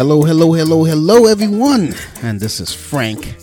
Hello, 0.00 0.22
hello, 0.22 0.54
hello, 0.54 0.84
hello, 0.84 1.26
everyone. 1.26 1.92
And 2.22 2.40
this 2.40 2.58
is 2.58 2.72
Frank 2.72 3.36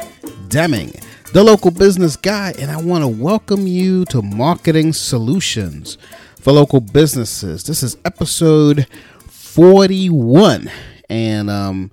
Demming, 0.48 1.00
the 1.32 1.44
local 1.44 1.70
business 1.70 2.16
guy, 2.16 2.52
and 2.58 2.72
I 2.72 2.82
want 2.82 3.04
to 3.04 3.08
welcome 3.08 3.68
you 3.68 4.06
to 4.06 4.24
Marketing 4.24 4.92
Solutions 4.92 6.00
for 6.42 6.52
Local 6.54 6.82
Businesses. 6.82 7.66
This 7.66 7.84
is 7.84 7.96
episode 8.04 8.88
41. 9.28 10.72
And 11.12 11.52
um, 11.52 11.92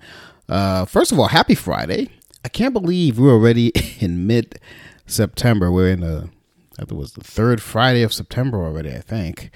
uh, 0.49 0.87
first 0.87 1.13
of 1.13 1.19
all, 1.19 1.29
happy 1.29 1.55
Friday. 1.55 2.09
I 2.43 2.49
can't 2.49 2.73
believe 2.73 3.19
we're 3.19 3.35
already 3.35 3.71
in 4.01 4.27
mid 4.27 4.59
September. 5.05 5.71
We're 5.71 5.91
in 5.91 6.01
the 6.01 6.31
I 6.79 6.83
think 6.83 6.93
it 6.93 6.97
was 6.97 7.13
the 7.13 7.23
third 7.23 7.61
Friday 7.61 8.03
of 8.03 8.15
September 8.15 8.65
already, 8.65 8.93
I 8.93 9.01
think. 9.01 9.51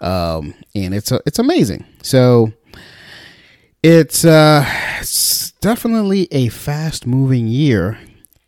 Um, 0.00 0.54
and 0.74 0.92
it's 0.92 1.12
a, 1.12 1.20
it's 1.24 1.38
amazing. 1.38 1.84
So 2.02 2.52
it's 3.82 4.24
uh, 4.24 4.64
it's 5.00 5.52
definitely 5.52 6.28
a 6.30 6.48
fast 6.48 7.06
moving 7.06 7.48
year, 7.48 7.98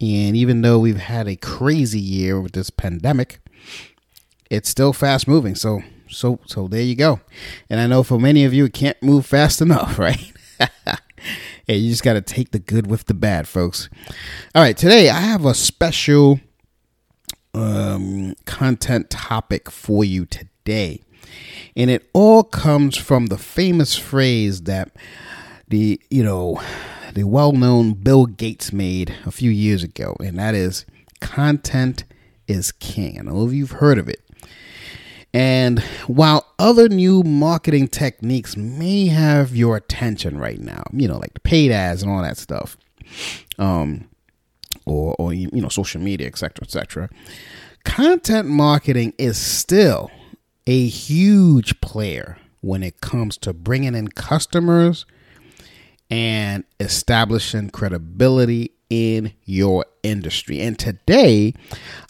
and 0.01 0.37
even 0.37 0.63
though 0.63 0.79
we've 0.79 0.99
had 0.99 1.27
a 1.27 1.37
crazy 1.37 2.01
year 2.01 2.41
with 2.41 2.53
this 2.53 2.71
pandemic, 2.71 3.41
it's 4.51 4.69
still 4.69 4.93
fast 4.93 5.27
moving. 5.27 5.55
So 5.55 5.83
so 6.09 6.39
so 6.47 6.69
there 6.69 6.83
you 6.83 6.95
go. 6.95 7.21
And 7.71 7.81
I 7.81 7.87
know 7.87 8.03
for 8.03 8.19
many 8.19 8.45
of 8.45 8.53
you, 8.53 8.67
it 8.67 8.75
can't 8.75 9.03
move 9.03 9.25
fast 9.25 9.61
enough, 9.63 9.99
right? 9.99 10.33
hey, 11.67 11.77
you 11.77 11.91
just 11.91 12.05
got 12.05 12.15
to 12.15 12.21
take 12.21 12.51
the 12.51 12.59
good 12.59 12.87
with 12.87 13.07
the 13.07 13.15
bad, 13.15 13.49
folks. 13.49 13.89
All 14.55 14.63
right, 14.63 14.77
today 14.77 15.09
I 15.09 15.21
have 15.21 15.47
a 15.47 15.55
special 15.55 16.41
um, 17.55 18.35
content 18.45 19.11
topic 19.11 19.71
for 19.71 20.05
you 20.05 20.27
today. 20.27 21.03
And 21.75 21.91
it 21.91 22.09
all 22.13 22.43
comes 22.45 22.97
from 22.97 23.27
the 23.27 23.39
famous 23.39 23.97
phrase 23.97 24.63
that 24.63 24.91
the, 25.73 25.99
you 26.11 26.23
know, 26.23 26.63
the 27.15 27.25
well-known 27.25 27.95
Bill 27.95 28.27
Gates 28.27 28.75
made 28.75 29.15
a 29.25 29.31
few 29.31 29.51
years 29.51 29.83
ago, 29.83 30.15
and 30.21 30.39
that 30.39 30.55
is 30.55 30.85
content 31.23 32.05
is 32.47 32.73
king. 32.73 33.19
I 33.19 33.23
know 33.23 33.49
you've 33.49 33.71
heard 33.73 33.99
of 33.99 34.07
it. 34.07 34.21
And 35.33 35.81
while 36.07 36.47
other 36.59 36.91
new 36.91 37.23
marketing 37.23 37.89
techniques 37.89 38.55
may 38.55 39.07
have 39.07 39.57
your 39.57 39.79
attention 39.79 40.37
right 40.37 40.61
now, 40.61 40.83
you 40.93 41.09
know, 41.09 41.17
like 41.17 41.33
the 41.33 41.41
paid 41.41 41.73
ads 41.73 42.03
and 42.03 42.13
all 42.13 42.21
that 42.21 42.37
stuff, 42.37 42.77
um, 43.59 44.11
or, 44.85 45.17
or 45.19 45.33
you 45.33 45.49
know, 45.53 45.71
social 45.71 46.03
media, 46.03 46.27
etc., 46.27 46.65
etc., 46.65 47.09
content 47.87 48.47
marketing 48.47 49.15
is 49.17 49.39
still 49.39 50.11
a 50.67 50.87
huge 50.87 51.81
player 51.81 52.37
when 52.61 52.83
it 52.83 53.01
comes 53.01 53.39
to 53.39 53.55
bringing 53.55 53.95
in 53.95 54.09
customers 54.09 55.07
and 56.13 56.63
establishing 56.79 57.71
credibility 57.71 58.71
in 58.91 59.33
your 59.47 59.87
industry. 60.03 60.61
And 60.61 60.79
today, 60.79 61.55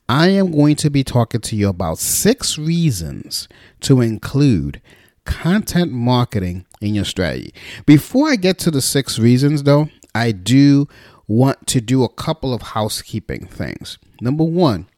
I 0.09 0.31
am 0.31 0.51
going 0.51 0.75
to 0.77 0.91
be 0.91 1.05
talking 1.05 1.41
to 1.43 1.55
you 1.55 1.69
about 1.69 1.99
six 1.99 2.59
reasons 2.59 3.47
to 3.83 4.01
include 4.01 4.83
content 5.25 5.93
marketing 5.93 6.67
in 6.81 6.97
your 6.97 7.05
strategy. 7.05 7.55
Before 7.87 8.29
I 8.29 8.35
get 8.35 8.59
to 8.59 8.73
the 8.73 8.83
six 8.83 9.21
reasons, 9.21 9.63
though, 9.63 9.89
I 10.17 10.33
do 10.33 10.89
want 11.29 11.69
to 11.69 11.81
do 11.81 12.03
a 12.03 12.09
couple 12.09 12.53
of 12.53 12.61
housekeeping 12.63 13.47
things. 13.47 13.99
Number 14.21 14.43
one, 14.43 14.89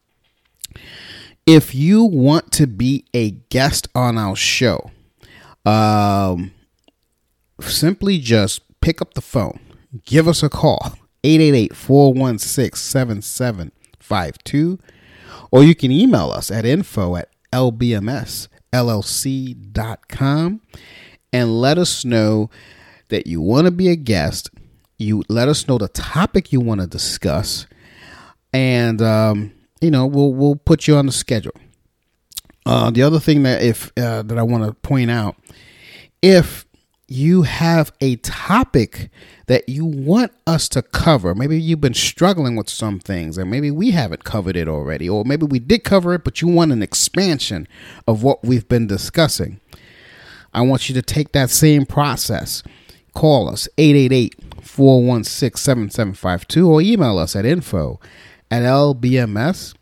if 1.45 1.75
you 1.75 2.03
want 2.03 2.51
to 2.53 2.65
be 2.65 3.05
a 3.13 3.29
guest 3.29 3.87
on 3.93 4.17
our 4.17 4.35
show, 4.35 4.89
um, 5.63 6.53
simply 7.61 8.17
just 8.17 8.61
pick 8.85 9.01
up 9.01 9.15
the 9.15 9.21
phone, 9.21 9.59
give 10.05 10.27
us 10.27 10.43
a 10.43 10.49
call, 10.49 10.93
888 11.23 11.75
416 11.75 12.79
7752, 12.79 14.77
or 15.49 15.63
you 15.63 15.73
can 15.73 15.91
email 15.91 16.29
us 16.29 16.51
at 16.51 16.65
info 16.65 17.15
at 17.15 17.29
lbmsllc.com 17.51 18.51
and 21.33 21.59
let 21.59 21.79
us 21.79 22.05
know 22.05 22.51
that 23.07 23.25
you 23.25 23.41
want 23.41 23.65
to 23.65 23.71
be 23.71 23.89
a 23.89 23.95
guest. 23.95 24.51
You 24.99 25.23
let 25.29 25.47
us 25.47 25.67
know 25.67 25.79
the 25.79 25.87
topic 25.87 26.53
you 26.53 26.61
want 26.61 26.81
to 26.81 26.87
discuss, 26.87 27.65
and 28.53 29.01
um, 29.01 29.51
you 29.81 29.89
know, 29.89 30.05
we'll 30.05 30.31
we'll 30.31 30.57
put 30.57 30.87
you 30.87 30.95
on 30.95 31.07
the 31.07 31.11
schedule. 31.11 31.55
Uh, 32.67 32.91
the 32.91 33.01
other 33.01 33.19
thing 33.19 33.41
that 33.43 33.63
if 33.63 33.91
uh, 33.97 34.21
that 34.21 34.37
I 34.37 34.43
want 34.43 34.63
to 34.63 34.73
point 34.73 35.09
out, 35.09 35.37
if 36.21 36.67
you 37.07 37.43
have 37.43 37.91
a 38.01 38.15
topic 38.17 39.09
that 39.47 39.69
you 39.69 39.85
want 39.85 40.31
us 40.47 40.67
to 40.69 40.81
cover, 40.81 41.35
maybe 41.35 41.61
you've 41.61 41.81
been 41.81 41.93
struggling 41.93 42.55
with 42.55 42.69
some 42.69 42.99
things, 42.99 43.37
and 43.37 43.51
maybe 43.51 43.69
we 43.69 43.91
haven't 43.91 44.23
covered 44.23 44.55
it 44.55 44.67
already, 44.67 45.07
or 45.07 45.23
maybe 45.23 45.45
we 45.45 45.59
did 45.59 45.83
cover 45.83 46.13
it, 46.15 46.23
but 46.23 46.41
you 46.41 46.47
want 46.47 46.71
an 46.71 46.81
expansion 46.81 47.67
of 48.07 48.23
what 48.23 48.43
we've 48.43 48.67
been 48.67 48.87
discussing. 48.87 49.59
I 50.53 50.61
want 50.61 50.89
you 50.89 50.95
to 50.95 51.01
take 51.01 51.33
that 51.33 51.49
same 51.49 51.85
process. 51.85 52.63
Call 53.13 53.49
us 53.49 53.67
888 53.77 54.35
416 54.61 55.57
7752 55.57 56.69
or 56.69 56.81
email 56.81 57.19
us 57.19 57.35
at 57.35 57.45
info 57.45 57.99
at 58.49 58.63
lbmsllc.com. 58.63 59.73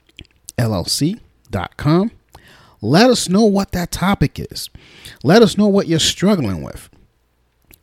Let 2.81 3.09
us 3.09 3.29
know 3.29 3.45
what 3.45 3.71
that 3.71 3.91
topic 3.91 4.39
is. 4.39 4.69
Let 5.23 5.41
us 5.41 5.57
know 5.57 5.67
what 5.67 5.87
you're 5.87 5.99
struggling 5.99 6.61
with. 6.63 6.89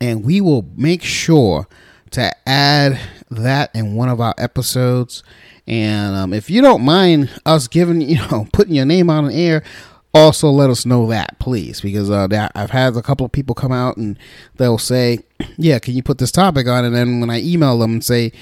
And 0.01 0.25
we 0.25 0.41
will 0.41 0.65
make 0.75 1.03
sure 1.03 1.67
to 2.11 2.35
add 2.47 2.99
that 3.29 3.73
in 3.73 3.95
one 3.95 4.09
of 4.09 4.19
our 4.19 4.35
episodes. 4.37 5.23
And 5.67 6.15
um, 6.15 6.33
if 6.33 6.49
you 6.49 6.61
don't 6.61 6.83
mind 6.83 7.29
us 7.45 7.67
giving, 7.67 8.01
you 8.09 8.17
know, 8.17 8.47
putting 8.51 8.75
your 8.75 8.85
name 8.85 9.09
on 9.09 9.27
the 9.27 9.33
air, 9.33 9.63
also 10.13 10.49
let 10.49 10.69
us 10.69 10.85
know 10.85 11.07
that, 11.07 11.39
please, 11.39 11.79
because 11.79 12.09
uh, 12.09 12.27
I've 12.53 12.71
had 12.71 12.97
a 12.97 13.01
couple 13.01 13.25
of 13.25 13.31
people 13.31 13.55
come 13.55 13.71
out 13.71 13.95
and 13.95 14.19
they'll 14.57 14.77
say, 14.77 15.19
"Yeah, 15.57 15.79
can 15.79 15.93
you 15.93 16.03
put 16.03 16.17
this 16.17 16.31
topic 16.33 16.67
on?" 16.67 16.83
And 16.83 16.93
then 16.93 17.21
when 17.21 17.29
I 17.29 17.41
email 17.41 17.79
them 17.79 17.93
and 17.93 18.03
say, 18.03 18.33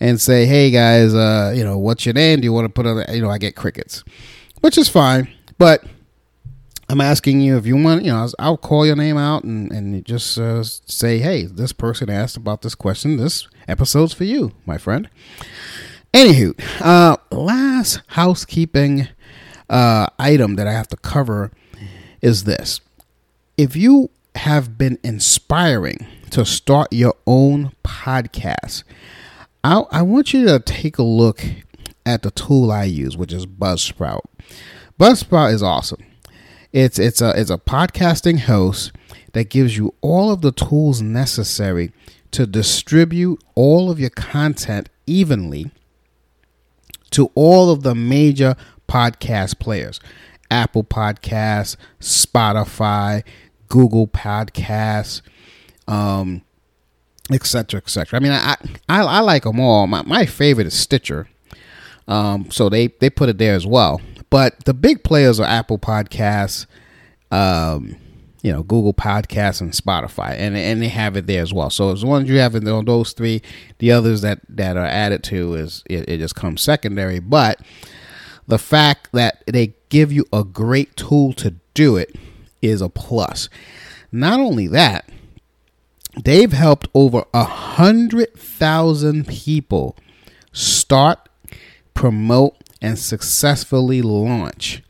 and 0.00 0.20
say, 0.20 0.46
"Hey 0.46 0.72
guys, 0.72 1.14
uh, 1.14 1.52
you 1.54 1.62
know, 1.62 1.78
what's 1.78 2.04
your 2.04 2.14
name? 2.14 2.40
Do 2.40 2.44
you 2.44 2.52
want 2.52 2.64
to 2.64 2.70
put 2.70 2.86
on?" 2.86 3.04
You 3.14 3.22
know, 3.22 3.30
I 3.30 3.38
get 3.38 3.54
crickets, 3.54 4.02
which 4.62 4.76
is 4.76 4.88
fine. 4.88 5.28
But 5.58 5.84
I'm 6.92 7.00
asking 7.00 7.40
you 7.40 7.56
if 7.56 7.66
you 7.66 7.76
want. 7.76 8.04
You 8.04 8.12
know, 8.12 8.28
I'll 8.38 8.56
call 8.56 8.86
your 8.86 8.96
name 8.96 9.16
out 9.16 9.44
and 9.44 9.72
and 9.72 10.04
just 10.04 10.38
uh, 10.38 10.62
say, 10.62 11.18
"Hey, 11.18 11.44
this 11.44 11.72
person 11.72 12.10
asked 12.10 12.36
about 12.36 12.62
this 12.62 12.74
question. 12.74 13.16
This 13.16 13.48
episode's 13.66 14.12
for 14.12 14.24
you, 14.24 14.52
my 14.66 14.78
friend." 14.78 15.08
Anywho, 16.14 16.52
uh, 16.80 17.16
last 17.30 18.02
housekeeping 18.08 19.08
uh, 19.70 20.06
item 20.18 20.56
that 20.56 20.68
I 20.68 20.72
have 20.72 20.88
to 20.88 20.96
cover 20.98 21.50
is 22.20 22.44
this: 22.44 22.80
if 23.56 23.74
you 23.74 24.10
have 24.34 24.76
been 24.76 24.98
inspiring 25.02 26.06
to 26.30 26.44
start 26.44 26.92
your 26.92 27.14
own 27.26 27.72
podcast 27.84 28.82
I, 29.64 29.82
I 29.90 30.02
want 30.02 30.32
you 30.32 30.46
to 30.46 30.58
take 30.58 30.98
a 30.98 31.02
look 31.02 31.44
at 32.04 32.22
the 32.22 32.30
tool 32.32 32.72
I 32.72 32.84
use, 32.84 33.16
which 33.16 33.32
is 33.32 33.46
Buzzsprout. 33.46 34.22
Buzzsprout 34.98 35.52
is 35.52 35.62
awesome. 35.62 36.02
It's 36.72 36.98
it's 36.98 37.20
a 37.20 37.38
it's 37.38 37.50
a 37.50 37.58
podcasting 37.58 38.40
host 38.40 38.92
that 39.32 39.50
gives 39.50 39.76
you 39.76 39.94
all 40.00 40.30
of 40.30 40.40
the 40.40 40.52
tools 40.52 41.02
necessary 41.02 41.92
to 42.30 42.46
distribute 42.46 43.42
all 43.54 43.90
of 43.90 44.00
your 44.00 44.10
content 44.10 44.88
evenly 45.06 45.70
to 47.10 47.30
all 47.34 47.70
of 47.70 47.82
the 47.82 47.94
major 47.94 48.56
podcast 48.88 49.58
players. 49.58 50.00
Apple 50.50 50.84
Podcasts, 50.84 51.76
Spotify, 52.00 53.22
Google 53.68 54.06
Podcasts, 54.06 55.20
um, 55.86 56.42
etc 57.30 57.78
etc 57.78 58.18
i 58.18 58.20
mean 58.20 58.32
I, 58.32 58.56
I 58.88 59.02
i 59.02 59.20
like 59.20 59.44
them 59.44 59.60
all. 59.60 59.86
My, 59.86 60.02
my 60.02 60.24
favorite 60.24 60.66
is 60.66 60.74
stitcher. 60.74 61.28
Um 62.08 62.50
so 62.50 62.70
they 62.70 62.86
they 62.86 63.10
put 63.10 63.28
it 63.28 63.36
there 63.36 63.54
as 63.54 63.66
well 63.66 64.00
but 64.32 64.64
the 64.64 64.74
big 64.74 65.04
players 65.04 65.38
are 65.38 65.46
apple 65.46 65.78
podcasts 65.78 66.66
um 67.30 67.96
you 68.42 68.52
know 68.52 68.62
Google 68.62 68.92
Podcasts 68.92 69.60
and 69.60 69.72
Spotify, 69.72 70.34
and 70.36 70.56
and 70.56 70.82
they 70.82 70.88
have 70.88 71.16
it 71.16 71.26
there 71.26 71.42
as 71.42 71.52
well. 71.52 71.70
So 71.70 71.92
as 71.92 72.02
long 72.04 72.22
as 72.22 72.28
you 72.28 72.38
have 72.38 72.54
it 72.54 72.66
on 72.66 72.84
those 72.84 73.12
three, 73.12 73.40
the 73.78 73.92
others 73.92 74.20
that 74.22 74.40
that 74.48 74.76
are 74.76 74.84
added 74.84 75.22
to 75.24 75.54
is 75.54 75.82
it, 75.88 76.08
it 76.08 76.18
just 76.18 76.34
comes 76.34 76.60
secondary. 76.60 77.20
But 77.20 77.60
the 78.48 78.58
fact 78.58 79.10
that 79.12 79.44
they 79.46 79.74
give 79.88 80.12
you 80.12 80.26
a 80.32 80.42
great 80.44 80.96
tool 80.96 81.32
to 81.34 81.54
do 81.74 81.96
it 81.96 82.16
is 82.60 82.82
a 82.82 82.88
plus. 82.88 83.48
Not 84.10 84.40
only 84.40 84.66
that, 84.68 85.08
they've 86.22 86.52
helped 86.52 86.88
over 86.94 87.24
a 87.32 87.44
hundred 87.44 88.34
thousand 88.34 89.28
people 89.28 89.96
start, 90.52 91.28
promote, 91.94 92.56
and 92.82 92.98
successfully 92.98 94.02
launch 94.02 94.82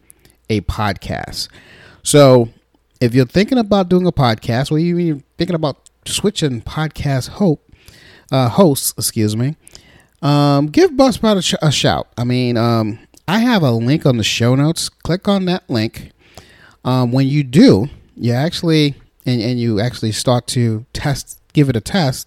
a 0.50 0.62
podcast. 0.62 1.48
So 2.02 2.48
if 3.00 3.14
you're 3.14 3.26
thinking 3.26 3.58
about 3.58 3.88
doing 3.88 4.06
a 4.06 4.12
podcast, 4.12 4.72
or 4.72 4.78
you're 4.78 5.20
thinking 5.38 5.54
about 5.54 5.88
switching 6.04 6.62
podcast 6.62 7.28
hope 7.28 7.62
uh, 8.32 8.48
hosts, 8.48 8.94
excuse 8.98 9.36
me, 9.36 9.56
um, 10.22 10.66
give 10.66 10.92
Buzzsprout 10.92 11.36
a, 11.36 11.42
sh- 11.42 11.54
a 11.62 11.70
shout. 11.70 12.08
I 12.16 12.24
mean, 12.24 12.56
um, 12.56 12.98
I 13.28 13.40
have 13.40 13.62
a 13.62 13.70
link 13.70 14.06
on 14.06 14.16
the 14.16 14.24
show 14.24 14.54
notes. 14.54 14.88
Click 14.88 15.28
on 15.28 15.44
that 15.44 15.68
link. 15.68 16.10
Um, 16.84 17.12
when 17.12 17.28
you 17.28 17.44
do, 17.44 17.88
you 18.16 18.32
actually 18.32 18.94
and, 19.24 19.40
and 19.40 19.60
you 19.60 19.78
actually 19.78 20.12
start 20.12 20.46
to 20.48 20.84
test, 20.92 21.40
give 21.52 21.68
it 21.68 21.76
a 21.76 21.80
test. 21.80 22.26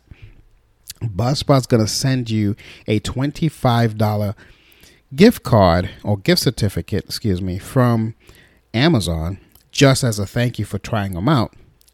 Buzzsprout's 1.02 1.68
going 1.68 1.84
to 1.84 1.92
send 1.92 2.30
you 2.30 2.56
a 2.88 3.00
twenty-five 3.00 3.98
dollar 3.98 4.36
gift 5.16 5.44
card 5.44 5.90
or 6.04 6.18
gift 6.18 6.42
certificate, 6.42 7.06
excuse 7.06 7.42
me, 7.42 7.58
from 7.58 8.16
Amazon 8.74 9.40
just 9.72 10.04
as 10.04 10.20
a 10.20 10.26
thank 10.26 10.58
you 10.58 10.66
for 10.66 10.80
trying 10.80 11.14
them 11.14 11.28
out. 11.30 11.54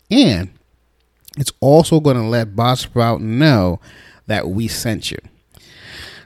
And 0.09 0.51
it's 1.37 1.51
also 1.59 1.99
going 1.99 2.17
to 2.17 2.23
let 2.23 2.55
Buzzsprout 2.55 3.21
know 3.21 3.79
that 4.27 4.49
we 4.49 4.67
sent 4.67 5.11
you. 5.11 5.17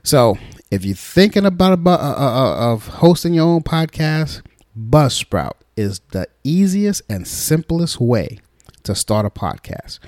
So 0.04 0.38
if 0.72 0.84
you're 0.84 0.96
thinking 0.96 1.46
about, 1.46 1.74
about 1.74 2.00
uh, 2.00 2.16
uh, 2.18 2.44
uh, 2.70 2.74
of 2.74 2.88
hosting 2.88 3.34
your 3.34 3.46
own 3.46 3.62
podcast, 3.62 4.42
Buzzsprout 4.78 5.54
is 5.78 6.02
the 6.12 6.28
easiest 6.44 7.02
and 7.10 7.28
simplest 7.28 8.00
way 8.00 8.40
to 8.84 8.96
start 8.96 9.26
a 9.26 9.30
podcast. 9.30 10.00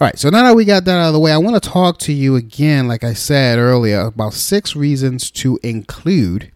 All 0.00 0.08
right, 0.08 0.18
so 0.18 0.28
now 0.28 0.42
that 0.42 0.56
we 0.56 0.64
got 0.64 0.84
that 0.86 0.98
out 0.98 1.06
of 1.06 1.12
the 1.12 1.20
way, 1.20 1.30
I 1.30 1.38
want 1.38 1.62
to 1.62 1.70
talk 1.70 1.98
to 1.98 2.12
you 2.12 2.34
again, 2.34 2.88
like 2.88 3.04
I 3.04 3.12
said 3.12 3.60
earlier, 3.60 4.00
about 4.00 4.34
six 4.34 4.74
reasons 4.74 5.30
to 5.32 5.56
include 5.62 6.50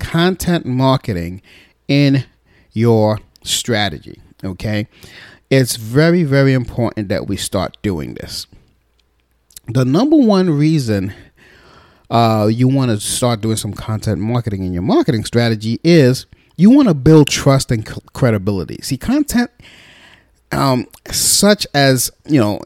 content 0.00 0.66
marketing 0.66 1.40
in 1.86 2.24
your 2.72 3.20
strategy. 3.44 4.20
Okay, 4.42 4.88
it's 5.50 5.76
very, 5.76 6.24
very 6.24 6.52
important 6.52 7.08
that 7.10 7.28
we 7.28 7.36
start 7.36 7.76
doing 7.80 8.14
this. 8.14 8.48
The 9.68 9.84
number 9.84 10.16
one 10.16 10.50
reason 10.50 11.14
uh, 12.10 12.48
you 12.50 12.66
want 12.66 12.90
to 12.90 12.98
start 12.98 13.40
doing 13.40 13.56
some 13.56 13.72
content 13.72 14.20
marketing 14.20 14.64
in 14.64 14.72
your 14.72 14.82
marketing 14.82 15.24
strategy 15.24 15.78
is 15.84 16.26
you 16.56 16.70
want 16.70 16.88
to 16.88 16.94
build 16.94 17.28
trust 17.28 17.70
and 17.70 17.86
credibility. 18.14 18.80
See, 18.82 18.96
content 18.96 19.52
um, 20.52 20.86
such 21.10 21.66
as 21.74 22.10
you 22.26 22.40
know, 22.40 22.60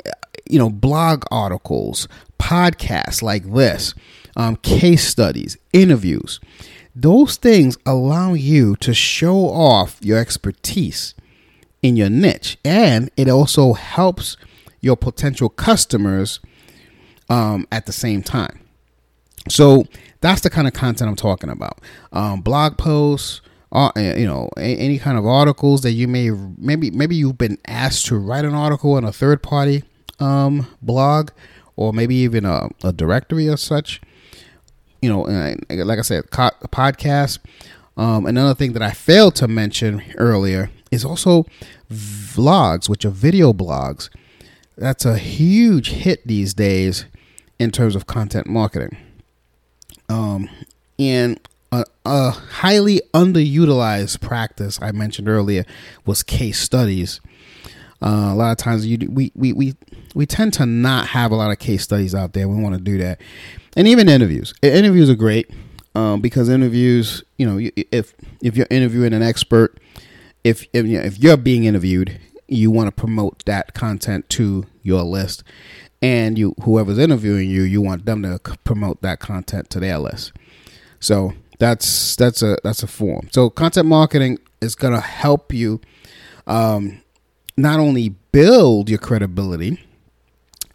you 0.49 0.59
know, 0.59 0.71
blog 0.71 1.25
articles, 1.31 2.09
podcasts 2.39 3.23
like 3.23 3.53
this, 3.53 3.95
um, 4.37 4.57
case 4.57 5.07
studies, 5.07 5.57
interviews. 5.73 6.41
Those 6.95 7.37
things 7.37 7.79
allow 7.87 8.35
you 8.35 8.75
to 8.77 8.93
show 8.93 9.49
off 9.49 9.99
your 10.03 10.19
expertise 10.19 11.15
in 11.81 11.97
your 11.97 12.11
niche, 12.11 12.59
and 12.65 13.11
it 13.17 13.29
also 13.29 13.73
helps 13.75 14.37
your 14.81 14.97
potential 14.97 15.49
customers 15.49 16.41
um, 17.29 17.67
at 17.71 17.87
the 17.87 17.93
same 17.93 18.23
time. 18.23 18.61
So 19.49 19.85
that's 20.21 20.41
the 20.43 20.51
kind 20.51 20.67
of 20.67 20.75
content 20.75 21.09
I'm 21.09 21.17
talking 21.17 21.51
about. 21.51 21.81
Um, 22.13 22.41
blog 22.41 22.77
posts, 22.79 23.41
uh, 23.73 23.91
you 23.97 24.27
know 24.27 24.49
any 24.57 24.99
kind 24.99 25.19
of 25.19 25.27
articles 25.27 25.83
that 25.83 25.93
you 25.93 26.09
may 26.09 26.31
maybe 26.57 26.91
maybe 26.91 27.15
you've 27.17 27.39
been 27.39 27.59
asked 27.67 28.07
to 28.07 28.17
write 28.17 28.45
an 28.45 28.55
article 28.55 28.95
on 28.95 29.05
a 29.05 29.13
third 29.13 29.43
party 29.43 29.85
um, 30.21 30.67
blog 30.81 31.31
or 31.77 31.93
maybe 31.93 32.15
even 32.15 32.45
a, 32.45 32.69
a 32.83 32.93
directory 32.93 33.49
or 33.49 33.57
such 33.57 34.01
you 35.03 35.09
know 35.09 35.23
like 35.85 35.99
i 35.99 36.03
said 36.03 36.31
co- 36.31 36.51
podcast. 36.69 37.39
Um, 37.97 38.27
another 38.27 38.55
thing 38.55 38.75
that 38.75 38.83
i 38.83 38.91
failed 38.93 39.35
to 39.37 39.49
mention 39.49 40.03
earlier 40.17 40.71
is 40.91 41.05
also 41.05 41.45
vlogs 41.93 42.89
which 42.89 43.05
are 43.05 43.11
video 43.11 43.53
blogs. 43.53 44.09
That's 44.77 45.05
a 45.05 45.19
huge 45.19 45.91
hit 45.91 46.27
these 46.27 46.55
days 46.55 47.05
in 47.59 47.73
terms 47.73 47.97
of 47.97 48.07
content 48.07 48.47
marketing. 48.47 48.97
Um, 50.09 50.49
and 50.99 51.41
a, 52.09 52.31
highly 52.31 53.01
underutilized 53.15 54.21
practice 54.21 54.81
I 54.81 54.93
mentioned 54.93 55.29
earlier 55.29 55.65
was 56.07 56.23
case 56.23 56.61
studies. 56.61 57.21
Uh, 58.01 58.31
a 58.33 58.35
lot 58.35 58.53
of 58.53 58.59
times 58.59 58.87
you 58.87 58.99
we, 59.11 59.33
we 59.35 59.53
we 59.53 59.75
we 60.15 60.25
tend 60.25 60.53
to 60.55 60.67
not 60.67 61.09
have 61.09 61.33
a 61.33 61.37
lot 61.37 61.51
of 61.51 61.59
case 61.59 61.83
studies 61.83 62.15
out 62.15 62.33
there. 62.33 62.49
We 62.49 62.63
want 62.63 62.77
to 62.77 62.81
do 62.81 62.99
that, 62.99 63.21
and 63.77 63.89
even 63.89 64.09
interviews. 64.09 64.55
Interviews 64.63 65.11
are 65.11 65.17
great 65.17 65.51
um, 65.95 66.21
because 66.21 66.49
interviews, 66.49 67.25
you 67.39 67.47
know, 67.47 67.71
if 67.91 68.15
if 68.41 68.57
you're 68.57 68.69
interviewing 68.71 69.13
an 69.13 69.23
expert, 69.23 69.79
if 70.45 70.67
if, 70.73 70.87
you 70.87 70.99
know, 70.99 71.05
if 71.05 71.19
you're 71.19 71.37
being 71.37 71.65
interviewed, 71.65 72.21
you 72.47 72.71
want 72.71 72.87
to 72.87 72.93
promote 72.93 73.45
that 73.47 73.75
content 73.75 74.29
to 74.31 74.65
your 74.83 75.03
list, 75.03 75.43
and 76.01 76.39
you 76.39 76.55
whoever's 76.63 76.99
interviewing 76.99 77.51
you, 77.51 77.63
you 77.63 77.83
want 77.83 78.07
them 78.07 78.23
to 78.23 78.39
promote 78.63 79.03
that 79.03 79.19
content 79.19 79.71
to 79.71 79.81
their 79.81 79.99
list. 79.99 80.33
So 81.01 81.35
that's 81.59 82.17
that's 82.17 82.43
a 82.43 82.59
that's 82.63 82.83
a 82.83 82.87
form. 82.87 83.29
So 83.33 83.51
content 83.51 83.87
marketing 83.87 84.39
is 84.61 84.75
to 84.95 85.01
help 85.01 85.53
you 85.53 85.81
um, 86.47 87.03
not 87.57 87.81
only 87.81 88.11
build 88.33 88.89
your 88.89 88.99
credibility 88.99 89.81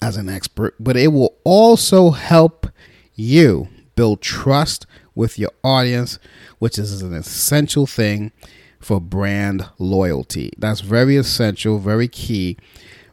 as 0.02 0.18
an 0.18 0.30
expert, 0.30 0.76
but 0.80 0.98
it 0.98 1.08
will 1.08 1.36
also 1.44 2.12
help 2.12 2.68
you 3.16 3.70
build 3.96 4.22
trust 4.22 4.86
with 5.16 5.38
your 5.38 5.52
audience, 5.64 6.20
which 6.60 6.78
is 6.78 7.02
an 7.02 7.14
essential 7.14 7.86
thing 7.86 8.32
for 8.80 9.00
brand 9.00 9.70
loyalty. 9.80 10.52
That's 10.58 10.82
very 10.82 11.16
essential, 11.16 11.80
very 11.80 12.08
key. 12.08 12.58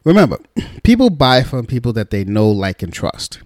Remember, 0.03 0.39
people 0.83 1.09
buy 1.09 1.43
from 1.43 1.65
people 1.65 1.93
that 1.93 2.09
they 2.09 2.23
know, 2.23 2.49
like, 2.49 2.81
and 2.81 2.91
trust. 2.91 3.41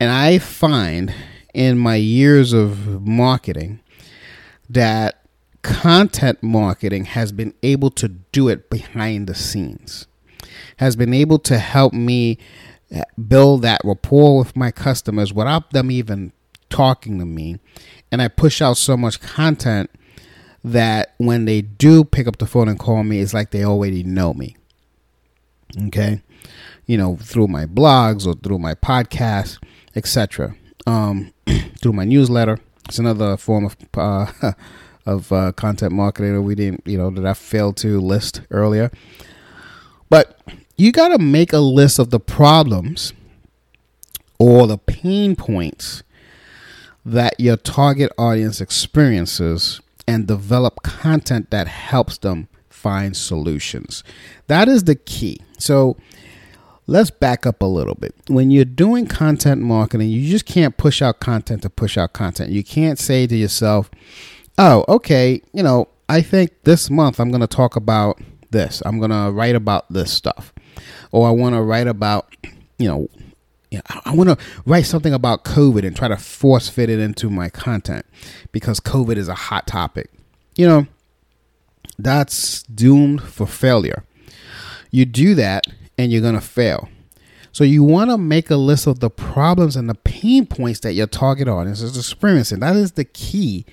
And 0.00 0.10
I 0.10 0.38
find 0.38 1.14
in 1.56 1.78
my 1.78 1.94
years 1.94 2.52
of 2.52 3.02
marketing 3.06 3.80
that 4.68 5.24
content 5.62 6.42
marketing 6.42 7.06
has 7.06 7.32
been 7.32 7.54
able 7.62 7.90
to 7.90 8.08
do 8.08 8.48
it 8.48 8.68
behind 8.68 9.26
the 9.26 9.34
scenes, 9.34 10.06
has 10.76 10.96
been 10.96 11.14
able 11.14 11.38
to 11.38 11.56
help 11.56 11.94
me 11.94 12.36
uh, 12.94 13.00
build 13.26 13.62
that 13.62 13.80
rapport 13.84 14.36
with 14.36 14.54
my 14.54 14.70
customers 14.70 15.32
without 15.32 15.70
them 15.70 15.90
even 15.90 16.30
talking 16.68 17.18
to 17.18 17.24
me. 17.24 17.58
And 18.12 18.20
I 18.20 18.28
push 18.28 18.60
out 18.60 18.76
so 18.76 18.94
much 18.94 19.22
content 19.22 19.90
that 20.62 21.14
when 21.16 21.46
they 21.46 21.62
do 21.62 22.04
pick 22.04 22.26
up 22.26 22.36
the 22.36 22.46
phone 22.46 22.68
and 22.68 22.78
call 22.78 23.02
me, 23.02 23.20
it's 23.20 23.32
like 23.32 23.50
they 23.50 23.64
already 23.64 24.02
know 24.02 24.34
me. 24.34 24.56
Okay. 25.86 26.20
You 26.84 26.98
know, 26.98 27.16
through 27.16 27.48
my 27.48 27.64
blogs 27.64 28.26
or 28.26 28.34
through 28.34 28.58
my 28.58 28.74
podcast, 28.74 29.58
etc 29.94 30.54
um, 30.86 31.32
through 31.80 31.92
my 31.92 32.04
newsletter. 32.04 32.58
It's 32.88 32.98
another 32.98 33.36
form 33.36 33.64
of 33.66 33.76
uh, 33.96 34.52
of 35.06 35.30
uh, 35.32 35.52
content 35.52 35.92
marketing 35.92 36.34
that 36.34 36.42
we 36.42 36.54
didn't, 36.54 36.82
you 36.84 36.98
know, 36.98 37.10
that 37.10 37.24
I 37.24 37.32
failed 37.34 37.76
to 37.78 38.00
list 38.00 38.42
earlier. 38.50 38.90
But 40.10 40.40
you 40.76 40.92
got 40.92 41.08
to 41.08 41.18
make 41.18 41.52
a 41.52 41.58
list 41.58 41.98
of 41.98 42.10
the 42.10 42.20
problems 42.20 43.12
or 44.38 44.66
the 44.66 44.78
pain 44.78 45.36
points 45.36 46.02
that 47.04 47.38
your 47.38 47.56
target 47.56 48.10
audience 48.18 48.60
experiences 48.60 49.80
and 50.08 50.26
develop 50.26 50.82
content 50.82 51.50
that 51.50 51.68
helps 51.68 52.18
them 52.18 52.48
find 52.68 53.16
solutions. 53.16 54.04
That 54.48 54.68
is 54.68 54.84
the 54.84 54.96
key. 54.96 55.40
So 55.58 55.96
let's 56.86 57.10
back 57.10 57.46
up 57.46 57.62
a 57.62 57.66
little 57.66 57.94
bit. 57.94 58.14
When 58.28 58.50
you're 58.50 58.64
doing 58.64 59.06
content 59.06 59.62
marketing, 59.62 60.08
you 60.08 60.28
just 60.30 60.46
can't 60.46 60.76
push 60.76 61.02
out 61.02 61.20
content 61.20 61.62
to 61.62 61.70
push 61.70 61.98
out 61.98 62.12
content. 62.12 62.50
You 62.50 62.64
can't 62.64 62.98
say 62.98 63.26
to 63.26 63.36
yourself, 63.36 63.90
oh, 64.58 64.84
okay, 64.88 65.42
you 65.52 65.62
know, 65.62 65.88
I 66.08 66.22
think 66.22 66.52
this 66.64 66.88
month 66.90 67.18
I'm 67.20 67.30
going 67.30 67.40
to 67.40 67.46
talk 67.46 67.76
about 67.76 68.20
this. 68.50 68.82
I'm 68.86 68.98
going 68.98 69.10
to 69.10 69.30
write 69.32 69.56
about 69.56 69.92
this 69.92 70.12
stuff. 70.12 70.52
Or 71.10 71.26
I 71.26 71.30
want 71.30 71.54
to 71.54 71.62
write 71.62 71.88
about, 71.88 72.34
you 72.78 72.88
know, 72.88 73.08
you 73.70 73.78
know, 73.78 74.00
I 74.04 74.14
want 74.14 74.30
to 74.30 74.38
write 74.64 74.86
something 74.86 75.12
about 75.12 75.44
COVID 75.44 75.84
and 75.84 75.96
try 75.96 76.08
to 76.08 76.16
force 76.16 76.68
fit 76.68 76.88
it 76.88 77.00
into 77.00 77.28
my 77.28 77.48
content 77.48 78.06
because 78.52 78.78
COVID 78.78 79.16
is 79.16 79.28
a 79.28 79.34
hot 79.34 79.66
topic. 79.66 80.10
You 80.54 80.68
know, 80.68 80.86
that's 81.98 82.62
doomed 82.64 83.22
for 83.22 83.46
failure 83.46 84.04
you 84.90 85.04
do 85.04 85.34
that 85.34 85.66
and 85.98 86.12
you're 86.12 86.22
going 86.22 86.34
to 86.34 86.40
fail. 86.40 86.88
So 87.52 87.64
you 87.64 87.82
want 87.82 88.10
to 88.10 88.18
make 88.18 88.50
a 88.50 88.56
list 88.56 88.86
of 88.86 89.00
the 89.00 89.08
problems 89.08 89.76
and 89.76 89.88
the 89.88 89.94
pain 89.94 90.46
points 90.46 90.80
that 90.80 90.92
your 90.92 91.06
target 91.06 91.48
audience 91.48 91.80
is 91.80 91.96
experiencing. 91.96 92.60
That 92.60 92.76
is 92.76 92.92
the 92.92 93.04
key 93.04 93.64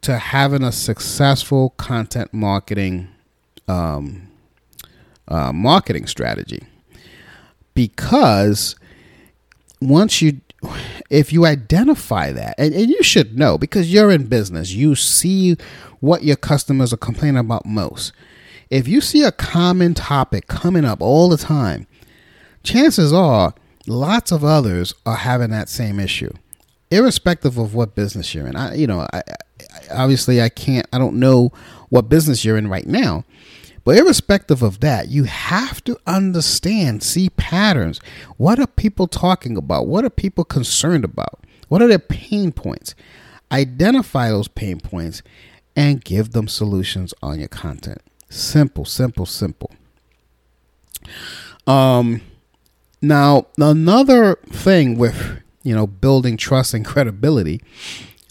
to 0.00 0.18
having 0.18 0.64
a 0.64 0.72
successful 0.72 1.70
content 1.70 2.34
marketing 2.34 3.08
um, 3.68 4.28
uh, 5.28 5.52
marketing 5.52 6.06
strategy. 6.06 6.64
Because 7.74 8.74
once 9.80 10.20
you 10.20 10.40
if 11.10 11.32
you 11.32 11.44
identify 11.44 12.30
that 12.32 12.54
and, 12.56 12.72
and, 12.72 12.88
you 12.88 13.02
should 13.02 13.36
know 13.36 13.58
because 13.58 13.92
you're 13.92 14.12
in 14.12 14.28
business 14.28 14.70
you 14.70 14.94
see 14.94 15.56
what 15.98 16.22
your 16.22 16.36
customers 16.36 16.92
are 16.92 16.98
complaining 16.98 17.38
about 17.38 17.66
most 17.66 18.12
if 18.72 18.88
you 18.88 19.02
see 19.02 19.22
a 19.22 19.30
common 19.30 19.92
topic 19.92 20.46
coming 20.46 20.84
up 20.84 21.02
all 21.02 21.28
the 21.28 21.36
time 21.36 21.86
chances 22.64 23.12
are 23.12 23.54
lots 23.86 24.32
of 24.32 24.42
others 24.42 24.94
are 25.04 25.16
having 25.16 25.50
that 25.50 25.68
same 25.68 26.00
issue 26.00 26.32
irrespective 26.90 27.58
of 27.58 27.74
what 27.74 27.94
business 27.94 28.34
you're 28.34 28.46
in 28.46 28.56
i 28.56 28.74
you 28.74 28.86
know 28.86 29.06
I, 29.12 29.18
I, 29.18 29.22
obviously 29.92 30.40
i 30.40 30.48
can't 30.48 30.86
i 30.92 30.98
don't 30.98 31.20
know 31.20 31.52
what 31.90 32.08
business 32.08 32.44
you're 32.44 32.56
in 32.56 32.68
right 32.68 32.86
now 32.86 33.24
but 33.84 33.98
irrespective 33.98 34.62
of 34.62 34.78
that, 34.80 35.08
you 35.08 35.24
have 35.24 35.82
to 35.84 35.98
understand, 36.06 37.02
see 37.02 37.30
patterns. 37.30 38.00
What 38.36 38.60
are 38.60 38.66
people 38.68 39.08
talking 39.08 39.56
about? 39.56 39.88
What 39.88 40.04
are 40.04 40.10
people 40.10 40.44
concerned 40.44 41.04
about? 41.04 41.40
What 41.68 41.82
are 41.82 41.88
their 41.88 41.98
pain 41.98 42.52
points? 42.52 42.94
Identify 43.50 44.28
those 44.28 44.46
pain 44.46 44.78
points 44.78 45.22
and 45.74 46.04
give 46.04 46.30
them 46.30 46.46
solutions 46.46 47.12
on 47.22 47.40
your 47.40 47.48
content. 47.48 48.02
Simple, 48.32 48.86
simple, 48.86 49.26
simple. 49.26 49.70
Um 51.66 52.22
now 53.02 53.46
another 53.58 54.36
thing 54.48 54.96
with, 54.96 55.42
you 55.62 55.74
know, 55.74 55.86
building 55.86 56.38
trust 56.38 56.72
and 56.72 56.82
credibility, 56.82 57.60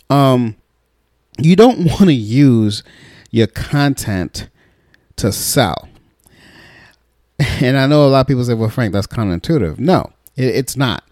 um 0.10 0.56
you 1.38 1.56
don't 1.56 1.80
want 1.86 2.06
to 2.06 2.14
use 2.14 2.82
your 3.30 3.46
content 3.46 4.50
to 5.18 5.32
sell. 5.32 5.88
And 7.40 7.78
I 7.78 7.86
know 7.86 8.08
a 8.08 8.10
lot 8.10 8.22
of 8.22 8.28
people 8.28 8.44
say, 8.44 8.56
well, 8.56 8.70
Frank, 8.70 8.94
that's 8.94 9.08
counterintuitive. 9.08 9.78
No, 9.78 10.12
it, 10.36 10.56
it's 10.56 10.76
not. 10.76 11.04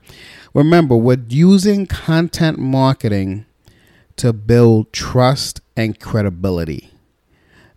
Remember, 0.56 0.96
we're 0.96 1.24
using 1.30 1.86
content 1.86 2.58
marketing 2.58 3.46
to 4.16 4.34
build 4.34 4.92
trust 4.92 5.62
and 5.78 6.00
credibility. 6.00 6.92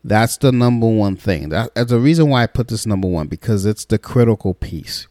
That's 0.05 0.37
the 0.37 0.51
number 0.51 0.89
one 0.89 1.17
thing. 1.17 1.51
That, 1.51 1.75
that's 1.75 1.91
the 1.91 2.01
reason 2.01 2.29
why 2.29 2.43
I 2.43 2.47
put 2.47 2.69
this 2.69 2.87
number 2.87 3.09
one 3.09 3.29
because 3.29 3.65
it's 3.65 3.85
the 3.85 3.99
critical 3.99 4.55
piece 4.55 5.07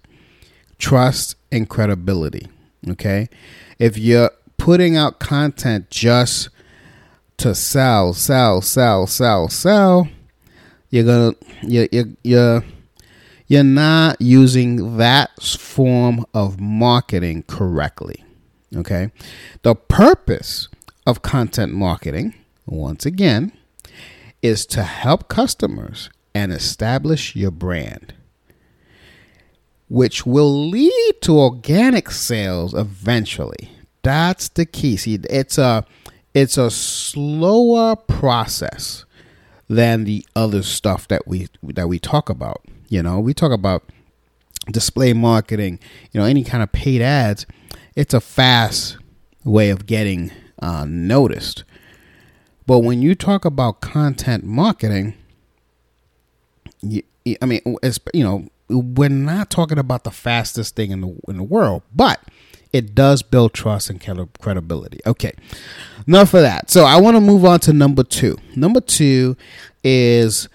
trust 0.78 1.36
and 1.52 1.70
credibility. 1.70 2.48
Okay. 2.90 3.30
If 3.80 3.98
you're 3.98 4.32
putting 4.58 4.98
out 4.98 5.20
content 5.20 5.90
just 5.90 6.50
to 7.38 7.56
sell, 7.56 8.14
sell, 8.14 8.62
sell, 8.62 9.08
sell, 9.08 9.48
sell, 9.48 10.08
you're 10.90 11.06
gonna 11.06 11.36
you 11.64 11.88
you 11.92 12.18
you're 12.24 12.64
you're 13.48 13.64
not 13.64 14.22
using 14.22 14.98
that 14.98 15.42
form 15.42 16.26
of 16.34 16.60
marketing 16.60 17.44
correctly. 17.48 18.24
Okay, 18.76 19.12
the 19.64 19.76
purpose 19.76 20.68
of 21.08 21.22
content 21.22 21.74
marketing, 21.74 22.36
once 22.66 23.06
again, 23.06 23.52
is 24.42 24.66
to 24.68 24.84
help 24.84 25.28
customers 25.28 26.10
and 26.34 26.52
establish 26.52 27.36
your 27.36 27.52
brand, 27.52 28.14
which 29.90 30.26
will 30.26 30.70
lead 30.70 31.14
to 31.22 31.38
organic 31.38 32.10
sales 32.12 32.74
eventually. 32.74 33.72
That's 34.04 34.50
the 34.50 34.66
key. 34.66 34.98
See, 34.98 35.20
it's 35.30 35.58
a 35.58 35.86
it's 36.34 36.58
a 36.58 36.72
slower 36.72 37.96
process 37.96 39.06
than 39.68 40.06
the 40.06 40.26
other 40.36 40.64
stuff 40.64 41.08
that 41.10 41.28
we 41.28 41.48
that 41.64 41.88
we 41.88 42.00
talk 42.00 42.30
about. 42.30 42.64
You 42.88 43.04
know, 43.04 43.20
we 43.20 43.34
talk 43.34 43.52
about 43.52 43.84
display 44.72 45.14
marketing, 45.14 45.80
you 46.12 46.20
know, 46.20 46.26
any 46.26 46.44
kind 46.44 46.64
of 46.64 46.72
paid 46.72 47.02
ads. 47.02 47.46
It's 47.96 48.14
a 48.14 48.22
fast 48.22 48.98
way 49.44 49.70
of 49.70 49.86
getting 49.86 50.32
uh, 50.62 50.86
noticed. 50.88 51.64
But 52.72 52.84
when 52.84 53.02
you 53.02 53.16
talk 53.16 53.44
about 53.44 53.82
content 53.82 54.46
marketing, 54.46 55.16
I 56.82 57.46
mean, 57.46 57.60
it's, 57.84 58.00
you 58.14 58.24
know, 58.24 58.48
we're 58.70 59.10
not 59.10 59.50
talking 59.50 59.78
about 59.78 60.06
the 60.06 60.10
fastest 60.10 60.78
thing 60.78 60.92
in 60.92 61.02
the 61.02 61.20
in 61.28 61.36
the 61.36 61.44
world, 61.44 61.84
but 61.94 62.22
it 62.72 62.96
does 62.96 63.24
build 63.24 63.54
trust 63.54 63.90
and 63.90 64.00
credibility. 64.40 65.02
Okay, 65.06 65.34
enough 66.08 66.34
of 66.34 66.44
that. 66.44 66.72
So 66.72 66.86
I 66.86 66.96
want 67.02 67.18
to 67.18 67.20
move 67.20 67.44
on 67.44 67.60
to 67.60 67.74
number 67.74 68.06
two. 68.06 68.38
Number 68.56 68.80
two 68.80 69.36
is 69.84 70.48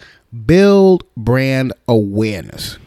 build 0.47 1.05
brand 1.19 1.75
awareness. 1.87 2.79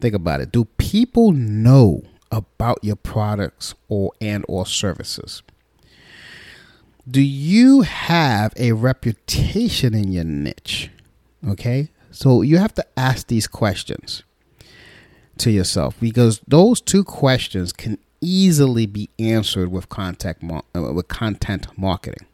Think 0.00 0.14
about 0.14 0.40
it. 0.40 0.50
Do 0.50 0.64
people 0.78 1.32
know 1.32 2.04
about 2.32 2.78
your 2.82 2.96
products 2.96 3.74
or 3.90 4.12
and 4.22 4.46
or 4.48 4.64
services? 4.64 5.42
Do 7.08 7.20
you 7.20 7.82
have 7.82 8.52
a 8.56 8.72
reputation 8.72 9.94
in 9.94 10.10
your 10.12 10.24
niche? 10.24 10.90
Okay? 11.46 11.90
So 12.10 12.42
you 12.42 12.58
have 12.58 12.74
to 12.74 12.86
ask 12.96 13.26
these 13.26 13.46
questions 13.46 14.22
to 15.38 15.50
yourself 15.50 15.96
because 16.00 16.40
those 16.46 16.80
two 16.80 17.04
questions 17.04 17.72
can 17.72 17.98
easily 18.20 18.86
be 18.86 19.10
answered 19.18 19.70
with 19.70 19.88
contact 19.88 20.42
uh, 20.44 20.62
with 20.92 21.08
content 21.08 21.66
marketing. 21.76 22.26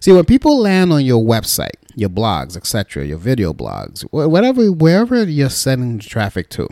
See, 0.00 0.12
when 0.12 0.24
people 0.24 0.58
land 0.58 0.92
on 0.92 1.04
your 1.04 1.22
website, 1.22 1.76
your 1.94 2.08
blogs, 2.08 2.56
etc., 2.56 3.04
your 3.06 3.18
video 3.18 3.52
blogs, 3.52 4.02
whatever, 4.10 4.72
wherever 4.72 5.22
you're 5.24 5.50
sending 5.50 5.98
traffic 5.98 6.48
to, 6.50 6.68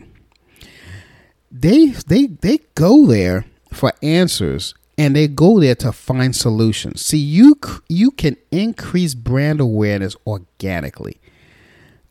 they 1.51 1.89
they 2.07 2.27
they 2.27 2.61
go 2.75 3.07
there 3.07 3.45
for 3.73 3.93
answers 4.03 4.75
and 5.01 5.17
they 5.17 5.27
go 5.27 5.59
there 5.59 5.75
to 5.77 5.93
find 5.93 6.37
solutions. 6.37 7.01
See, 7.07 7.17
you 7.17 7.59
you 7.89 8.11
can 8.11 8.37
increase 8.51 9.15
brand 9.15 9.59
awareness 9.59 10.15
organically 10.27 11.19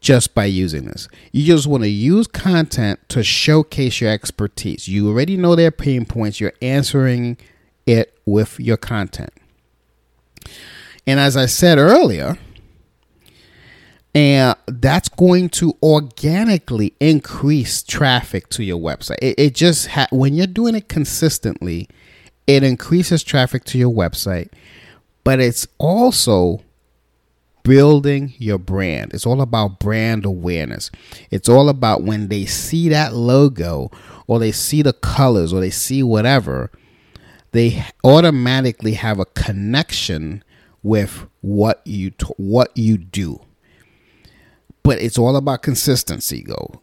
just 0.01 0.33
by 0.33 0.45
using 0.45 0.85
this. 0.85 1.07
You 1.31 1.45
just 1.45 1.67
want 1.67 1.83
to 1.83 1.89
use 1.89 2.25
content 2.25 2.99
to 3.09 3.21
showcase 3.21 4.01
your 4.01 4.09
expertise. 4.09 4.87
You 4.87 5.07
already 5.07 5.37
know 5.37 5.55
their 5.55 5.69
pain 5.69 6.03
points, 6.03 6.39
you're 6.39 6.53
answering 6.63 7.37
it 7.85 8.17
with 8.25 8.59
your 8.59 8.77
content. 8.77 9.33
And 11.05 11.19
as 11.19 11.37
I 11.37 11.45
said 11.45 11.77
earlier, 11.77 12.39
and 14.15 14.55
that's 14.65 15.09
going 15.09 15.49
to 15.49 15.77
organically 15.83 16.95
increase 16.99 17.83
traffic 17.83 18.49
to 18.49 18.63
your 18.63 18.79
website. 18.79 19.19
It, 19.21 19.35
it 19.37 19.53
just 19.53 19.89
ha- 19.89 20.07
when 20.09 20.33
you're 20.33 20.47
doing 20.47 20.73
it 20.73 20.89
consistently, 20.89 21.87
it 22.49 22.63
increases 22.63 23.23
traffic 23.23 23.63
to 23.63 23.77
your 23.77 23.93
website, 23.93 24.49
but 25.23 25.39
it's 25.39 25.67
also 25.77 26.63
building 27.61 28.33
your 28.39 28.57
brand. 28.57 29.13
It's 29.13 29.27
all 29.27 29.39
about 29.39 29.79
brand 29.79 30.25
awareness. 30.25 30.89
It's 31.29 31.47
all 31.47 31.69
about 31.69 32.01
when 32.01 32.29
they 32.29 32.47
see 32.47 32.89
that 32.89 33.13
logo 33.13 33.91
or 34.25 34.39
they 34.39 34.51
see 34.51 34.81
the 34.81 34.93
colors 34.93 35.53
or 35.53 35.59
they 35.59 35.69
see 35.69 36.01
whatever, 36.01 36.71
they 37.51 37.85
automatically 38.03 38.93
have 38.93 39.19
a 39.19 39.25
connection 39.25 40.43
with 40.81 41.27
what 41.41 41.81
you 41.85 42.09
t- 42.09 42.33
what 42.37 42.75
you 42.75 42.97
do. 42.97 43.39
But 44.81 44.99
it's 44.99 45.19
all 45.19 45.35
about 45.35 45.61
consistency, 45.61 46.41
go. 46.41 46.81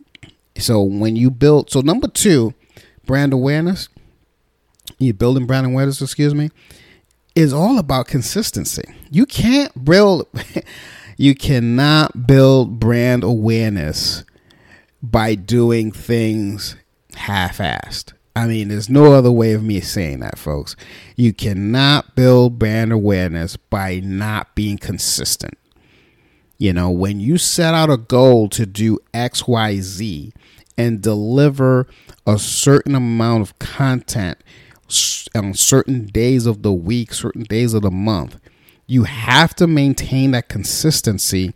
So 0.59 0.81
when 0.81 1.17
you 1.17 1.29
build, 1.29 1.71
so 1.73 1.81
number 1.81 2.07
two, 2.07 2.55
brand 3.05 3.33
awareness. 3.33 3.89
You 4.99 5.13
building 5.13 5.47
brand 5.47 5.67
awareness, 5.67 6.01
excuse 6.01 6.35
me 6.35 6.51
is 7.37 7.53
all 7.53 7.79
about 7.79 8.09
consistency. 8.09 8.83
You 9.11 9.27
can't 9.27 9.85
build 9.85 10.27
you 11.17 11.35
cannot 11.37 12.27
build 12.27 12.81
brand 12.81 13.23
awareness 13.23 14.25
by 15.03 15.37
doing 15.37 15.93
things 15.93 16.75
half-assed. 17.15 18.15
I 18.35 18.47
mean, 18.47 18.69
there's 18.69 18.91
no 18.91 19.13
other 19.13 19.31
way 19.31 19.53
of 19.53 19.63
me 19.63 19.81
saying 19.81 20.21
that, 20.21 20.39
folks. 20.39 20.77
You 21.15 21.33
cannot 21.33 22.17
build 22.17 22.59
brand 22.59 22.93
awareness 22.93 23.57
by 23.57 24.01
not 24.01 24.55
being 24.55 24.79
consistent. 24.79 25.57
You 26.59 26.73
know, 26.73 26.91
when 26.91 27.21
you 27.21 27.39
set 27.39 27.75
out 27.75 27.91
a 27.91 27.97
goal 27.97 28.49
to 28.51 28.67
do 28.67 28.99
XYZ 29.15 30.33
and 30.77 31.03
deliver 31.03 31.87
a 32.27 32.39
certain 32.39 32.95
amount 32.95 33.43
of 33.43 33.59
content 33.59 34.39
on 35.35 35.55
certain 35.55 36.07
days 36.07 36.47
of 36.47 36.63
the 36.63 36.73
week, 36.73 37.13
certain 37.13 37.43
days 37.45 37.75
of 37.75 37.83
the 37.83 37.91
month. 37.91 38.39
You 38.87 39.05
have 39.05 39.55
to 39.57 39.67
maintain 39.67 40.31
that 40.33 40.49
consistency 40.49 41.55